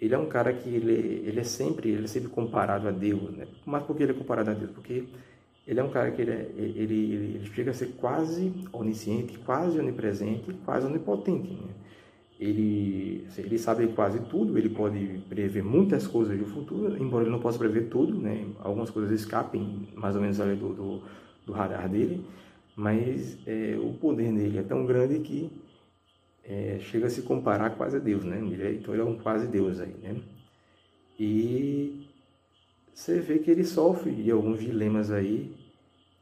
ele 0.00 0.14
é 0.14 0.18
um 0.18 0.26
cara 0.26 0.52
que 0.52 0.68
ele, 0.68 1.22
ele 1.26 1.40
é 1.40 1.44
sempre 1.44 1.90
ele 1.90 2.04
é 2.04 2.08
sempre 2.08 2.28
comparado 2.28 2.88
a 2.88 2.90
Deus 2.90 3.30
né 3.30 3.46
mas 3.64 3.82
por 3.84 3.96
que 3.96 4.02
ele 4.02 4.12
é 4.12 4.14
comparado 4.14 4.50
a 4.50 4.54
Deus 4.54 4.70
porque 4.72 5.04
ele 5.66 5.80
é 5.80 5.82
um 5.82 5.88
cara 5.88 6.10
que 6.10 6.20
ele, 6.20 6.30
é, 6.30 6.50
ele, 6.56 6.78
ele, 6.80 7.14
ele 7.36 7.46
chega 7.54 7.70
a 7.70 7.74
ser 7.74 7.94
quase 7.96 8.52
onisciente, 8.72 9.38
quase 9.38 9.78
onipresente, 9.78 10.52
quase 10.64 10.86
onipotente. 10.86 11.50
Né? 11.52 11.70
Ele, 12.38 13.24
assim, 13.28 13.42
ele 13.42 13.58
sabe 13.58 13.86
quase 13.88 14.20
tudo, 14.28 14.58
ele 14.58 14.68
pode 14.68 15.22
prever 15.28 15.62
muitas 15.64 16.06
coisas 16.06 16.38
do 16.38 16.44
futuro, 16.46 17.02
embora 17.02 17.24
ele 17.24 17.30
não 17.30 17.40
possa 17.40 17.58
prever 17.58 17.88
tudo, 17.88 18.18
né? 18.18 18.44
algumas 18.60 18.90
coisas 18.90 19.10
escapem 19.18 19.88
mais 19.94 20.14
ou 20.14 20.20
menos 20.20 20.38
ali 20.40 20.54
do, 20.54 20.68
do, 20.74 21.02
do 21.46 21.52
radar 21.52 21.88
dele, 21.88 22.22
mas 22.76 23.38
é, 23.46 23.76
o 23.78 23.92
poder 23.94 24.32
dele 24.32 24.58
é 24.58 24.62
tão 24.62 24.84
grande 24.84 25.20
que 25.20 25.50
é, 26.44 26.78
chega 26.80 27.06
a 27.06 27.10
se 27.10 27.22
comparar 27.22 27.70
quase 27.70 27.96
a 27.96 28.00
Deus, 28.00 28.24
né? 28.24 28.38
Ele, 28.38 28.78
então 28.78 28.94
ele 28.94 29.02
é 29.02 29.04
um 29.04 29.18
quase 29.18 29.46
Deus 29.46 29.80
aí, 29.80 29.94
né? 30.02 30.20
E 31.18 32.08
você 32.92 33.20
vê 33.20 33.38
que 33.38 33.50
ele 33.50 33.64
sofre 33.64 34.10
de 34.10 34.30
alguns 34.30 34.60
dilemas 34.60 35.10
aí 35.10 35.54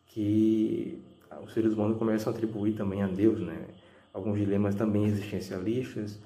que 0.07 0.99
os 1.45 1.53
seres 1.53 1.73
humanos 1.73 1.99
começam 1.99 2.33
a 2.33 2.37
atribuir 2.37 2.75
também 2.75 3.03
a 3.03 3.07
Deus, 3.07 3.41
né? 3.41 3.67
Alguns 4.13 4.39
dilemas 4.39 4.75
também 4.75 5.07
existencialistas, 5.07 6.19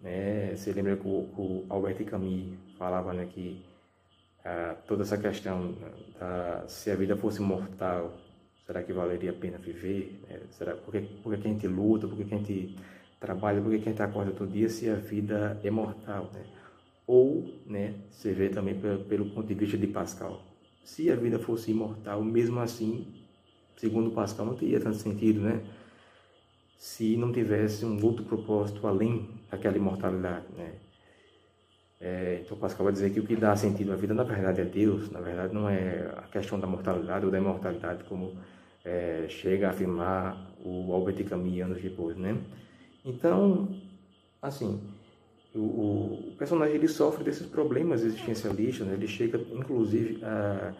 né? 0.00 0.54
Você 0.56 0.72
lembra 0.72 0.96
que 0.96 1.06
o, 1.06 1.28
o 1.36 1.66
Albert 1.68 2.04
Camus 2.04 2.54
falava, 2.78 3.12
né, 3.12 3.26
que 3.32 3.62
ah, 4.44 4.76
toda 4.86 5.02
essa 5.02 5.16
questão 5.16 5.74
da 6.18 6.64
se 6.68 6.90
a 6.90 6.96
vida 6.96 7.16
fosse 7.16 7.40
mortal, 7.40 8.12
será 8.66 8.82
que 8.82 8.92
valeria 8.92 9.30
a 9.30 9.34
pena 9.34 9.58
viver? 9.58 10.20
É, 10.28 10.40
será, 10.50 10.74
por, 10.74 10.92
que, 10.92 11.00
por 11.22 11.36
que 11.36 11.48
a 11.48 11.50
gente 11.50 11.66
luta? 11.66 12.08
Por 12.08 12.16
que 12.16 12.22
a 12.22 12.38
gente 12.38 12.76
trabalha? 13.20 13.60
Por 13.60 13.70
que 13.70 13.76
a 13.76 13.90
gente 13.90 14.02
acorda 14.02 14.32
todo 14.32 14.50
dia 14.50 14.68
se 14.68 14.88
a 14.88 14.94
vida 14.94 15.60
é 15.62 15.70
mortal? 15.70 16.30
Né? 16.32 16.44
Ou, 17.06 17.44
né, 17.66 17.94
você 18.10 18.32
vê 18.32 18.48
também 18.48 18.78
pelo, 18.78 19.04
pelo 19.04 19.30
ponto 19.30 19.46
de 19.46 19.54
vista 19.54 19.76
de 19.76 19.86
Pascal, 19.86 20.42
se 20.82 21.10
a 21.10 21.16
vida 21.16 21.38
fosse 21.38 21.70
imortal, 21.70 22.22
mesmo 22.22 22.60
assim, 22.60 23.06
segundo 23.76 24.10
Pascal, 24.10 24.46
não 24.46 24.54
teria 24.54 24.80
tanto 24.80 24.96
sentido, 24.96 25.40
né? 25.40 25.62
Se 26.78 27.16
não 27.16 27.32
tivesse 27.32 27.84
um 27.84 28.02
outro 28.04 28.24
propósito 28.24 28.86
além 28.86 29.30
daquela 29.50 29.76
imortalidade, 29.76 30.46
né? 30.56 30.74
É, 32.00 32.42
então 32.44 32.58
Pascal 32.58 32.84
vai 32.84 32.92
dizer 32.92 33.10
que 33.10 33.20
o 33.20 33.24
que 33.24 33.34
dá 33.34 33.56
sentido 33.56 33.92
à 33.92 33.96
vida, 33.96 34.12
na 34.12 34.24
verdade, 34.24 34.60
é 34.60 34.64
Deus, 34.64 35.10
na 35.10 35.20
verdade 35.20 35.54
não 35.54 35.68
é 35.70 36.12
a 36.18 36.22
questão 36.22 36.60
da 36.60 36.66
mortalidade 36.66 37.24
ou 37.24 37.30
da 37.30 37.38
imortalidade, 37.38 38.04
como 38.04 38.36
é, 38.84 39.26
chega 39.28 39.68
a 39.68 39.70
afirmar 39.70 40.54
o 40.64 40.92
Albert 40.92 41.24
Camus 41.24 41.60
anos 41.60 41.82
depois, 41.82 42.16
né? 42.16 42.36
Então, 43.04 43.68
assim, 44.40 44.80
o, 45.54 45.58
o, 45.58 46.34
personagem 46.38 46.74
ele 46.74 46.88
sofre 46.88 47.24
desses 47.24 47.46
problemas 47.46 48.02
existencialistas, 48.02 48.86
né? 48.86 48.94
ele 48.94 49.06
chega 49.06 49.38
inclusive 49.52 50.22
a, 50.24 50.72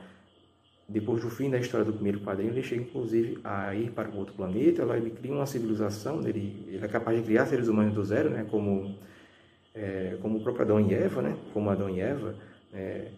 depois 0.88 1.22
do 1.22 1.30
fim 1.30 1.48
da 1.48 1.58
história 1.58 1.84
do 1.84 1.92
primeiro 1.92 2.20
quadrinho, 2.20 2.50
ele 2.50 2.62
chega 2.62 2.82
inclusive 2.82 3.38
a 3.44 3.74
ir 3.74 3.90
para 3.90 4.08
um 4.08 4.18
outro 4.18 4.34
planeta, 4.34 4.84
lá 4.84 4.96
ele 4.96 5.10
cria 5.10 5.32
uma 5.32 5.46
civilização, 5.46 6.20
né? 6.20 6.30
ele, 6.30 6.66
ele 6.66 6.84
é 6.84 6.88
capaz 6.88 7.16
de 7.16 7.24
criar 7.24 7.46
seres 7.46 7.68
humanos 7.68 7.94
do 7.94 8.04
zero, 8.04 8.30
né? 8.30 8.46
como, 8.50 8.96
é, 9.74 10.18
como 10.20 10.38
o 10.38 10.42
próprio 10.42 10.64
Adão 10.64 10.80
e 10.80 10.92
Eva, 10.92 11.22
né? 11.22 11.36
como 11.52 11.70
Adão 11.70 11.88
e 11.88 12.00
Eva, 12.00 12.34
é, 12.72 13.08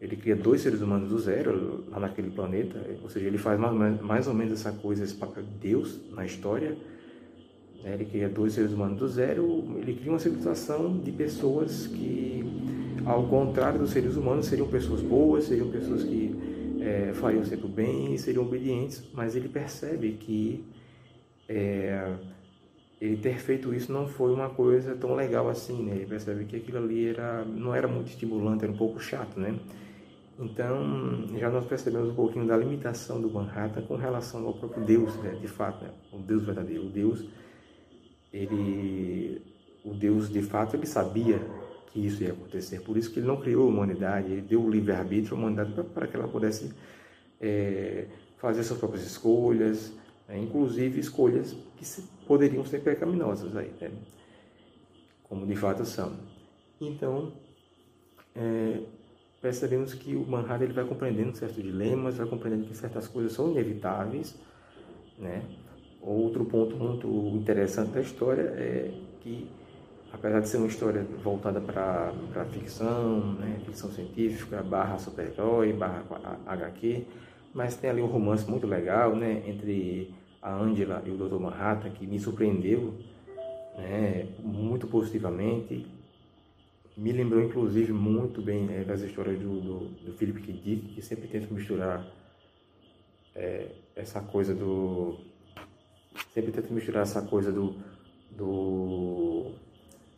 ele 0.00 0.16
cria 0.16 0.36
dois 0.36 0.60
seres 0.60 0.80
humanos 0.82 1.08
do 1.08 1.18
zero 1.18 1.84
lá 1.90 2.00
naquele 2.00 2.30
planeta, 2.30 2.78
ou 3.02 3.08
seja, 3.08 3.26
ele 3.26 3.38
faz 3.38 3.58
mais, 3.58 4.00
mais 4.00 4.28
ou 4.28 4.34
menos 4.34 4.52
essa 4.52 4.72
coisa, 4.72 5.02
esse 5.02 5.14
papel 5.14 5.42
de 5.42 5.68
Deus 5.68 6.00
na 6.12 6.24
história, 6.24 6.76
né? 7.86 7.94
Ele 7.94 8.04
cria 8.04 8.28
dois 8.28 8.52
seres 8.52 8.72
humanos 8.72 8.98
do 8.98 9.08
zero, 9.08 9.64
ele 9.76 9.94
cria 9.94 10.10
uma 10.10 10.18
civilização 10.18 10.98
de 10.98 11.12
pessoas 11.12 11.86
que, 11.86 12.44
ao 13.04 13.28
contrário 13.28 13.78
dos 13.78 13.90
seres 13.90 14.16
humanos, 14.16 14.46
seriam 14.46 14.66
pessoas 14.66 15.00
boas, 15.00 15.44
seriam 15.44 15.70
pessoas 15.70 16.02
que 16.02 16.34
é, 16.80 17.12
fariam 17.14 17.44
sempre 17.44 17.66
o 17.66 17.68
bem, 17.68 18.18
seriam 18.18 18.44
obedientes, 18.44 19.02
mas 19.14 19.36
ele 19.36 19.48
percebe 19.48 20.12
que 20.12 20.64
é, 21.48 22.12
ele 23.00 23.16
ter 23.16 23.38
feito 23.38 23.72
isso 23.72 23.92
não 23.92 24.08
foi 24.08 24.32
uma 24.32 24.50
coisa 24.50 24.96
tão 24.96 25.14
legal 25.14 25.48
assim, 25.48 25.82
né? 25.84 25.94
Ele 25.94 26.06
percebe 26.06 26.44
que 26.44 26.56
aquilo 26.56 26.78
ali 26.78 27.08
era, 27.08 27.44
não 27.44 27.72
era 27.74 27.86
muito 27.86 28.08
estimulante, 28.08 28.64
era 28.64 28.72
um 28.72 28.76
pouco 28.76 28.98
chato, 28.98 29.38
né? 29.38 29.54
Então, 30.38 31.28
já 31.38 31.50
nós 31.50 31.64
percebemos 31.64 32.10
um 32.10 32.14
pouquinho 32.14 32.46
da 32.46 32.56
limitação 32.56 33.20
do 33.20 33.30
Manhattan 33.30 33.82
com 33.82 33.96
relação 33.96 34.46
ao 34.46 34.52
próprio 34.52 34.84
Deus, 34.84 35.16
né? 35.16 35.30
de 35.40 35.48
fato, 35.48 35.82
né? 35.82 35.90
o 36.12 36.18
Deus 36.18 36.44
verdadeiro, 36.44 36.86
o 36.86 36.90
Deus 36.90 37.24
ele, 38.32 39.42
o 39.84 39.94
Deus 39.94 40.28
de 40.28 40.42
fato, 40.42 40.76
ele 40.76 40.86
sabia 40.86 41.40
que 41.90 42.04
isso 42.04 42.22
ia 42.22 42.32
acontecer. 42.32 42.80
Por 42.80 42.96
isso 42.96 43.10
que 43.10 43.20
ele 43.20 43.26
não 43.26 43.40
criou 43.40 43.64
a 43.64 43.68
humanidade, 43.68 44.30
ele 44.30 44.42
deu 44.42 44.62
o 44.62 44.70
livre-arbítrio 44.70 45.34
à 45.34 45.38
humanidade 45.38 45.72
para 45.94 46.06
que 46.06 46.16
ela 46.16 46.28
pudesse 46.28 46.72
é, 47.40 48.06
fazer 48.36 48.62
suas 48.62 48.78
próprias 48.78 49.06
escolhas, 49.06 49.92
né? 50.28 50.38
inclusive 50.38 51.00
escolhas 51.00 51.56
que 51.76 52.02
poderiam 52.26 52.64
ser 52.64 52.80
pecaminosas 52.80 53.56
aí, 53.56 53.72
né? 53.80 53.90
como 55.24 55.46
de 55.46 55.56
fato 55.56 55.84
são. 55.84 56.14
Então, 56.80 57.32
é, 58.34 58.82
percebemos 59.46 59.94
que 59.94 60.16
o 60.16 60.26
Manhattan 60.26 60.64
ele 60.64 60.72
vai 60.72 60.84
compreendendo 60.84 61.36
certos 61.36 61.62
dilemas, 61.62 62.16
vai 62.16 62.26
compreendendo 62.26 62.66
que 62.66 62.76
certas 62.76 63.06
coisas 63.06 63.32
são 63.32 63.52
inevitáveis, 63.52 64.34
né? 65.16 65.40
Outro 66.00 66.44
ponto 66.44 66.74
muito 66.76 67.06
interessante 67.36 67.92
da 67.92 68.00
história 68.00 68.42
é 68.42 68.92
que, 69.20 69.48
apesar 70.12 70.40
de 70.40 70.48
ser 70.48 70.56
uma 70.56 70.66
história 70.66 71.06
voltada 71.22 71.60
para 71.60 72.12
a 72.34 72.44
ficção, 72.46 73.34
né, 73.34 73.60
ficção 73.64 73.88
científica, 73.92 74.64
barra 74.64 74.98
super-herói, 74.98 75.72
barra 75.72 76.02
HQ, 76.44 77.06
mas 77.54 77.76
tem 77.76 77.90
ali 77.90 78.02
um 78.02 78.06
romance 78.06 78.50
muito 78.50 78.66
legal 78.66 79.14
né, 79.14 79.44
entre 79.46 80.12
a 80.42 80.56
Angela 80.56 81.04
e 81.06 81.10
o 81.10 81.16
Dr. 81.16 81.38
Manhattan, 81.38 81.90
que 81.90 82.04
me 82.04 82.18
surpreendeu 82.18 82.94
né, 83.78 84.26
muito 84.40 84.88
positivamente. 84.88 85.86
Me 86.96 87.12
lembrou, 87.12 87.42
inclusive, 87.42 87.92
muito 87.92 88.40
bem 88.40 88.68
é, 88.74 88.82
das 88.82 89.02
histórias 89.02 89.38
do, 89.38 89.60
do, 89.60 89.78
do 89.88 90.12
Philip 90.14 90.40
K. 90.40 90.52
Dick, 90.52 90.94
que 90.94 91.02
sempre 91.02 91.28
tenta 91.28 91.52
misturar 91.52 92.06
é, 93.34 93.68
essa 93.94 94.20
coisa 94.22 94.54
do 94.54 95.18
sempre 96.32 96.52
tento 96.52 96.72
misturar 96.72 97.02
essa 97.02 97.22
coisa 97.22 97.52
do, 97.52 97.76
do, 98.30 99.52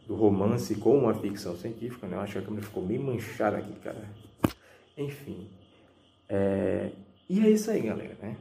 do 0.06 0.14
romance 0.14 0.74
com 0.76 0.98
uma 0.98 1.14
ficção 1.14 1.56
científica, 1.56 2.06
né? 2.06 2.16
Eu 2.16 2.20
acho 2.20 2.32
que 2.32 2.38
a 2.38 2.42
câmera 2.42 2.66
ficou 2.66 2.84
bem 2.84 2.98
manchada 2.98 3.58
aqui, 3.58 3.72
cara. 3.80 4.08
Enfim. 4.96 5.48
É, 6.28 6.92
e 7.28 7.40
é 7.40 7.50
isso 7.50 7.70
aí, 7.70 7.82
galera, 7.82 8.16
né? 8.20 8.36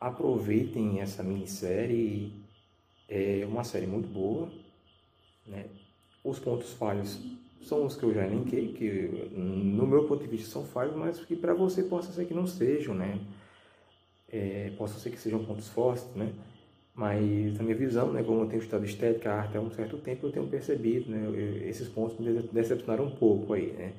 Aproveitem 0.00 1.00
essa 1.00 1.22
minissérie. 1.22 2.32
É 3.08 3.44
uma 3.46 3.62
série 3.62 3.86
muito 3.86 4.08
boa, 4.08 4.50
né? 5.46 5.66
Os 6.26 6.40
pontos 6.40 6.72
falhos 6.72 7.20
são 7.62 7.86
os 7.86 7.94
que 7.94 8.02
eu 8.02 8.12
já 8.12 8.26
elenquei, 8.26 8.72
que 8.72 9.30
no 9.32 9.86
meu 9.86 10.08
ponto 10.08 10.24
de 10.24 10.28
vista 10.28 10.50
são 10.50 10.64
falhos, 10.64 10.96
mas 10.96 11.20
que 11.20 11.36
para 11.36 11.54
você 11.54 11.84
possa 11.84 12.10
ser 12.10 12.24
que 12.24 12.34
não 12.34 12.48
sejam, 12.48 12.96
né? 12.96 13.20
É, 14.28 14.72
possa 14.76 14.98
ser 14.98 15.10
que 15.10 15.18
sejam 15.20 15.44
pontos 15.44 15.68
fortes, 15.68 16.04
né? 16.16 16.32
Mas, 16.92 17.56
na 17.58 17.62
minha 17.62 17.76
visão, 17.76 18.10
né, 18.12 18.24
como 18.24 18.40
eu 18.40 18.46
tenho 18.48 18.60
estudado 18.60 18.84
estética, 18.84 19.32
arte 19.32 19.56
há 19.56 19.60
um 19.60 19.70
certo 19.70 19.98
tempo, 19.98 20.26
eu 20.26 20.32
tenho 20.32 20.48
percebido, 20.48 21.10
né, 21.10 21.28
esses 21.68 21.86
pontos 21.88 22.18
me 22.18 22.32
decepcionaram 22.50 23.04
um 23.04 23.14
pouco 23.14 23.52
aí, 23.52 23.72
né. 23.72 23.92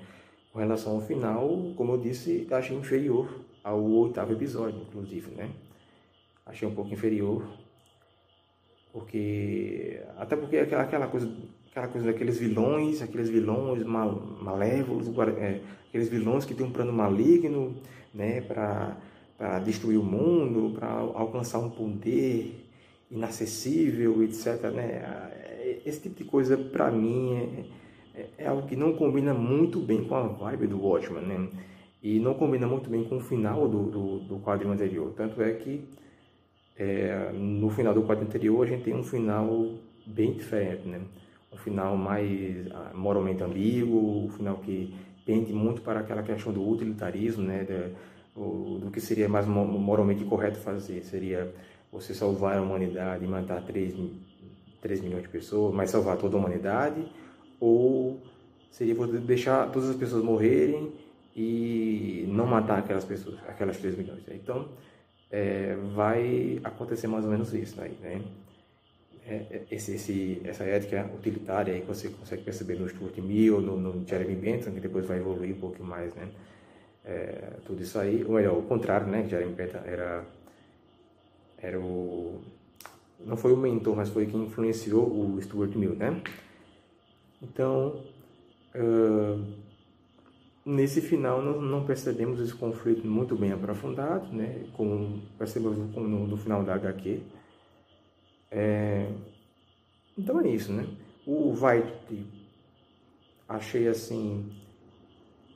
Com 0.51 0.59
relação 0.59 0.95
ao 0.95 1.01
final, 1.01 1.47
como 1.77 1.93
eu 1.93 1.97
disse, 1.97 2.45
achei 2.51 2.75
inferior 2.75 3.39
ao 3.63 3.81
oitavo 3.81 4.33
episódio, 4.33 4.81
inclusive, 4.81 5.31
né. 5.31 5.49
Achei 6.45 6.67
um 6.67 6.75
pouco 6.75 6.91
inferior, 6.91 7.45
porque, 8.91 10.01
até 10.17 10.35
porque 10.35 10.57
aquela, 10.57 10.83
aquela 10.83 11.07
coisa 11.07 11.31
aquela 11.77 11.87
coisa 11.87 12.07
daqueles 12.07 12.39
vilões, 12.39 13.01
aqueles 13.01 13.29
vilões 13.29 13.83
mal, 13.83 14.19
malévolos, 14.41 15.07
é, 15.37 15.61
aqueles 15.87 16.09
vilões 16.09 16.43
que 16.43 16.55
têm 16.55 16.65
um 16.65 16.71
plano 16.71 16.91
maligno, 16.91 17.75
né, 18.13 18.41
para 18.41 19.59
destruir 19.63 19.99
o 19.99 20.03
mundo, 20.03 20.73
para 20.73 20.89
alcançar 20.89 21.59
um 21.59 21.69
poder 21.69 22.65
inacessível, 23.11 24.23
etc. 24.23 24.71
Né? 24.73 25.81
Esse 25.85 26.01
tipo 26.01 26.15
de 26.15 26.23
coisa, 26.23 26.57
para 26.57 26.89
mim, 26.91 27.65
é, 28.15 28.21
é, 28.21 28.29
é, 28.39 28.47
algo 28.47 28.67
que 28.67 28.75
não 28.75 28.93
combina 28.93 29.33
muito 29.33 29.79
bem 29.79 30.03
com 30.03 30.15
a 30.15 30.23
vibe 30.23 30.67
do 30.67 30.83
Watchman, 30.83 31.21
né? 31.21 31.47
E 32.01 32.19
não 32.19 32.33
combina 32.33 32.65
muito 32.67 32.89
bem 32.89 33.03
com 33.03 33.17
o 33.17 33.19
final 33.19 33.67
do, 33.67 33.83
do, 33.83 34.19
do 34.19 34.39
quadrinho 34.39 34.73
anterior. 34.73 35.13
Tanto 35.15 35.41
é 35.41 35.51
que 35.51 35.83
é, 36.77 37.31
no 37.33 37.69
final 37.69 37.93
do 37.93 38.03
quadro 38.03 38.23
anterior 38.23 38.63
a 38.65 38.69
gente 38.69 38.83
tem 38.83 38.95
um 38.95 39.03
final 39.03 39.75
bem 40.05 40.33
diferente, 40.33 40.87
né? 40.87 41.01
Um 41.57 41.59
final 41.59 41.97
mais 41.97 42.67
ah, 42.71 42.91
moralmente 42.93 43.43
ambíguo, 43.43 44.25
um 44.25 44.29
final 44.29 44.57
que 44.57 44.93
pende 45.25 45.51
muito 45.51 45.81
para 45.81 46.01
aquela 46.01 46.21
questão 46.21 46.53
do 46.53 46.67
utilitarismo, 46.67 47.43
né? 47.43 47.65
Do, 48.35 48.77
do 48.77 48.91
que 48.91 49.01
seria 49.01 49.27
mais 49.27 49.47
moralmente 49.47 50.23
correto 50.23 50.59
fazer. 50.59 51.03
Seria 51.03 51.51
você 51.91 52.13
salvar 52.13 52.57
a 52.57 52.61
humanidade 52.61 53.25
e 53.25 53.27
matar 53.27 53.61
3, 53.63 53.95
3 54.81 55.01
milhões 55.01 55.23
de 55.23 55.29
pessoas, 55.29 55.73
mas 55.73 55.89
salvar 55.89 56.17
toda 56.17 56.37
a 56.37 56.39
humanidade, 56.39 57.05
ou 57.59 58.21
seria 58.69 58.93
você 58.93 59.17
deixar 59.17 59.71
todas 59.71 59.89
as 59.89 59.95
pessoas 59.95 60.23
morrerem 60.23 60.91
e 61.35 62.25
não 62.27 62.45
matar 62.45 62.79
aquelas 62.79 63.03
pessoas, 63.03 63.39
aquelas 63.47 63.77
3 63.77 63.97
milhões. 63.97 64.21
Então, 64.29 64.69
é, 65.31 65.75
vai 65.95 66.59
acontecer 66.63 67.07
mais 67.07 67.25
ou 67.25 67.31
menos 67.31 67.53
isso 67.53 67.81
aí, 67.81 67.97
né? 68.01 68.21
É, 69.27 69.33
é, 69.51 69.65
esse, 69.71 69.95
esse, 69.95 70.41
essa 70.45 70.63
ética 70.63 71.09
utilitária 71.13 71.73
aí 71.73 71.81
que 71.81 71.87
você 71.87 72.07
consegue 72.09 72.43
perceber 72.43 72.79
no 72.79 72.87
Stuart 72.87 73.17
Mill, 73.17 73.59
no, 73.59 73.77
no 73.77 74.07
Jeremy 74.07 74.35
Bentham, 74.35 74.73
que 74.73 74.79
depois 74.79 75.05
vai 75.05 75.17
evoluir 75.17 75.53
um 75.53 75.59
pouco 75.59 75.83
mais, 75.83 76.15
né? 76.15 76.29
É, 77.03 77.53
tudo 77.65 77.81
isso 77.83 77.99
aí, 77.99 78.23
ou 78.23 78.33
melhor, 78.33 78.57
o 78.57 78.63
contrário, 78.63 79.07
né? 79.07 79.27
Jeremy 79.27 79.53
Bentham 79.53 79.81
era 79.85 80.25
era 81.57 81.79
o 81.79 82.41
não 83.25 83.35
foi 83.35 83.51
o 83.51 83.57
mentor, 83.57 83.95
mas 83.95 84.09
foi 84.09 84.27
quem 84.27 84.43
influenciou 84.43 85.05
o 85.05 85.41
Stuart 85.41 85.75
Mill, 85.75 85.95
né? 85.95 86.21
Então, 87.41 88.03
uh, 88.75 89.43
nesse 90.65 91.01
final 91.01 91.41
não, 91.41 91.61
não, 91.61 91.85
percebemos 91.85 92.39
esse 92.39 92.53
conflito 92.53 93.05
muito 93.07 93.35
bem 93.35 93.51
aprofundado, 93.51 94.31
né? 94.31 94.65
Como 94.73 95.21
percebemos 95.37 95.77
no, 95.95 96.27
no 96.27 96.37
final 96.37 96.63
da 96.63 96.75
HQ. 96.75 97.21
É, 98.51 99.07
então 100.17 100.39
é 100.39 100.47
isso, 100.47 100.71
né? 100.71 100.87
O 101.25 101.51
White 101.51 102.25
achei 103.47 103.87
assim 103.87 104.51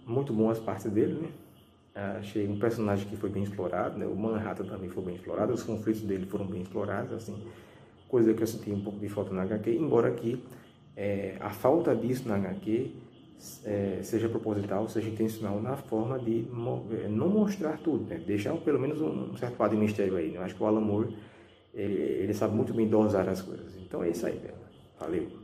muito 0.06 0.34
bom 0.34 0.50
as 0.50 0.60
partes 0.60 0.92
dele, 0.92 1.14
né? 1.14 1.30
Achei 2.20 2.48
um 2.48 2.58
personagem 2.58 3.08
que 3.08 3.18
foi 3.18 3.30
bem 3.30 3.44
explorado, 3.44 3.98
né? 3.98 4.06
O 4.06 4.16
Manhattan 4.16 4.66
também 4.66 4.90
foi 4.90 5.04
bem 5.04 5.16
explorado, 5.16 5.54
os 5.54 5.64
conflitos 5.64 6.02
dele 6.02 6.26
foram 6.26 6.46
bem 6.46 6.62
explorados, 6.62 7.12
assim, 7.12 7.46
coisa 8.08 8.34
que 8.34 8.42
eu 8.42 8.48
senti 8.48 8.72
um 8.72 8.82
pouco 8.82 9.00
de 9.00 9.10
falta 9.10 9.34
na 9.34 9.44
HQ, 9.44 9.72
embora 9.76 10.08
aqui 10.08 10.42
é, 10.96 11.38
a 11.40 11.50
falta 11.50 11.96
disso 11.96 12.28
na 12.28 12.36
HQ 12.36 12.92
é, 13.66 14.00
seja 14.04 14.30
proposital, 14.30 14.88
seja 14.88 15.10
intencional 15.10 15.60
na 15.62 15.76
forma 15.76 16.20
de 16.20 16.46
é, 17.04 17.08
não 17.08 17.30
mostrar 17.30 17.78
tudo, 17.80 18.06
né? 18.06 18.22
deixar 18.26 18.56
pelo 18.58 18.80
menos 18.80 19.02
um, 19.02 19.36
certo 19.36 19.56
quadro 19.56 19.78
de 19.78 19.84
mistério 19.84 20.16
aí. 20.16 20.30
Né? 20.30 20.38
Eu 20.38 20.44
acho 20.44 20.56
que 20.56 20.62
o 20.62 20.66
Alan 20.66 20.82
Moore, 20.82 21.16
ele, 21.74 21.94
ele, 21.94 22.34
sabe 22.34 22.56
muito 22.56 22.74
bem 22.74 22.88
dosar 22.88 23.28
as 23.30 23.42
coisas. 23.42 23.76
Então 23.78 24.04
é 24.04 24.10
isso 24.10 24.26
aí, 24.26 24.38
velho. 24.38 24.56
Valeu. 25.00 25.41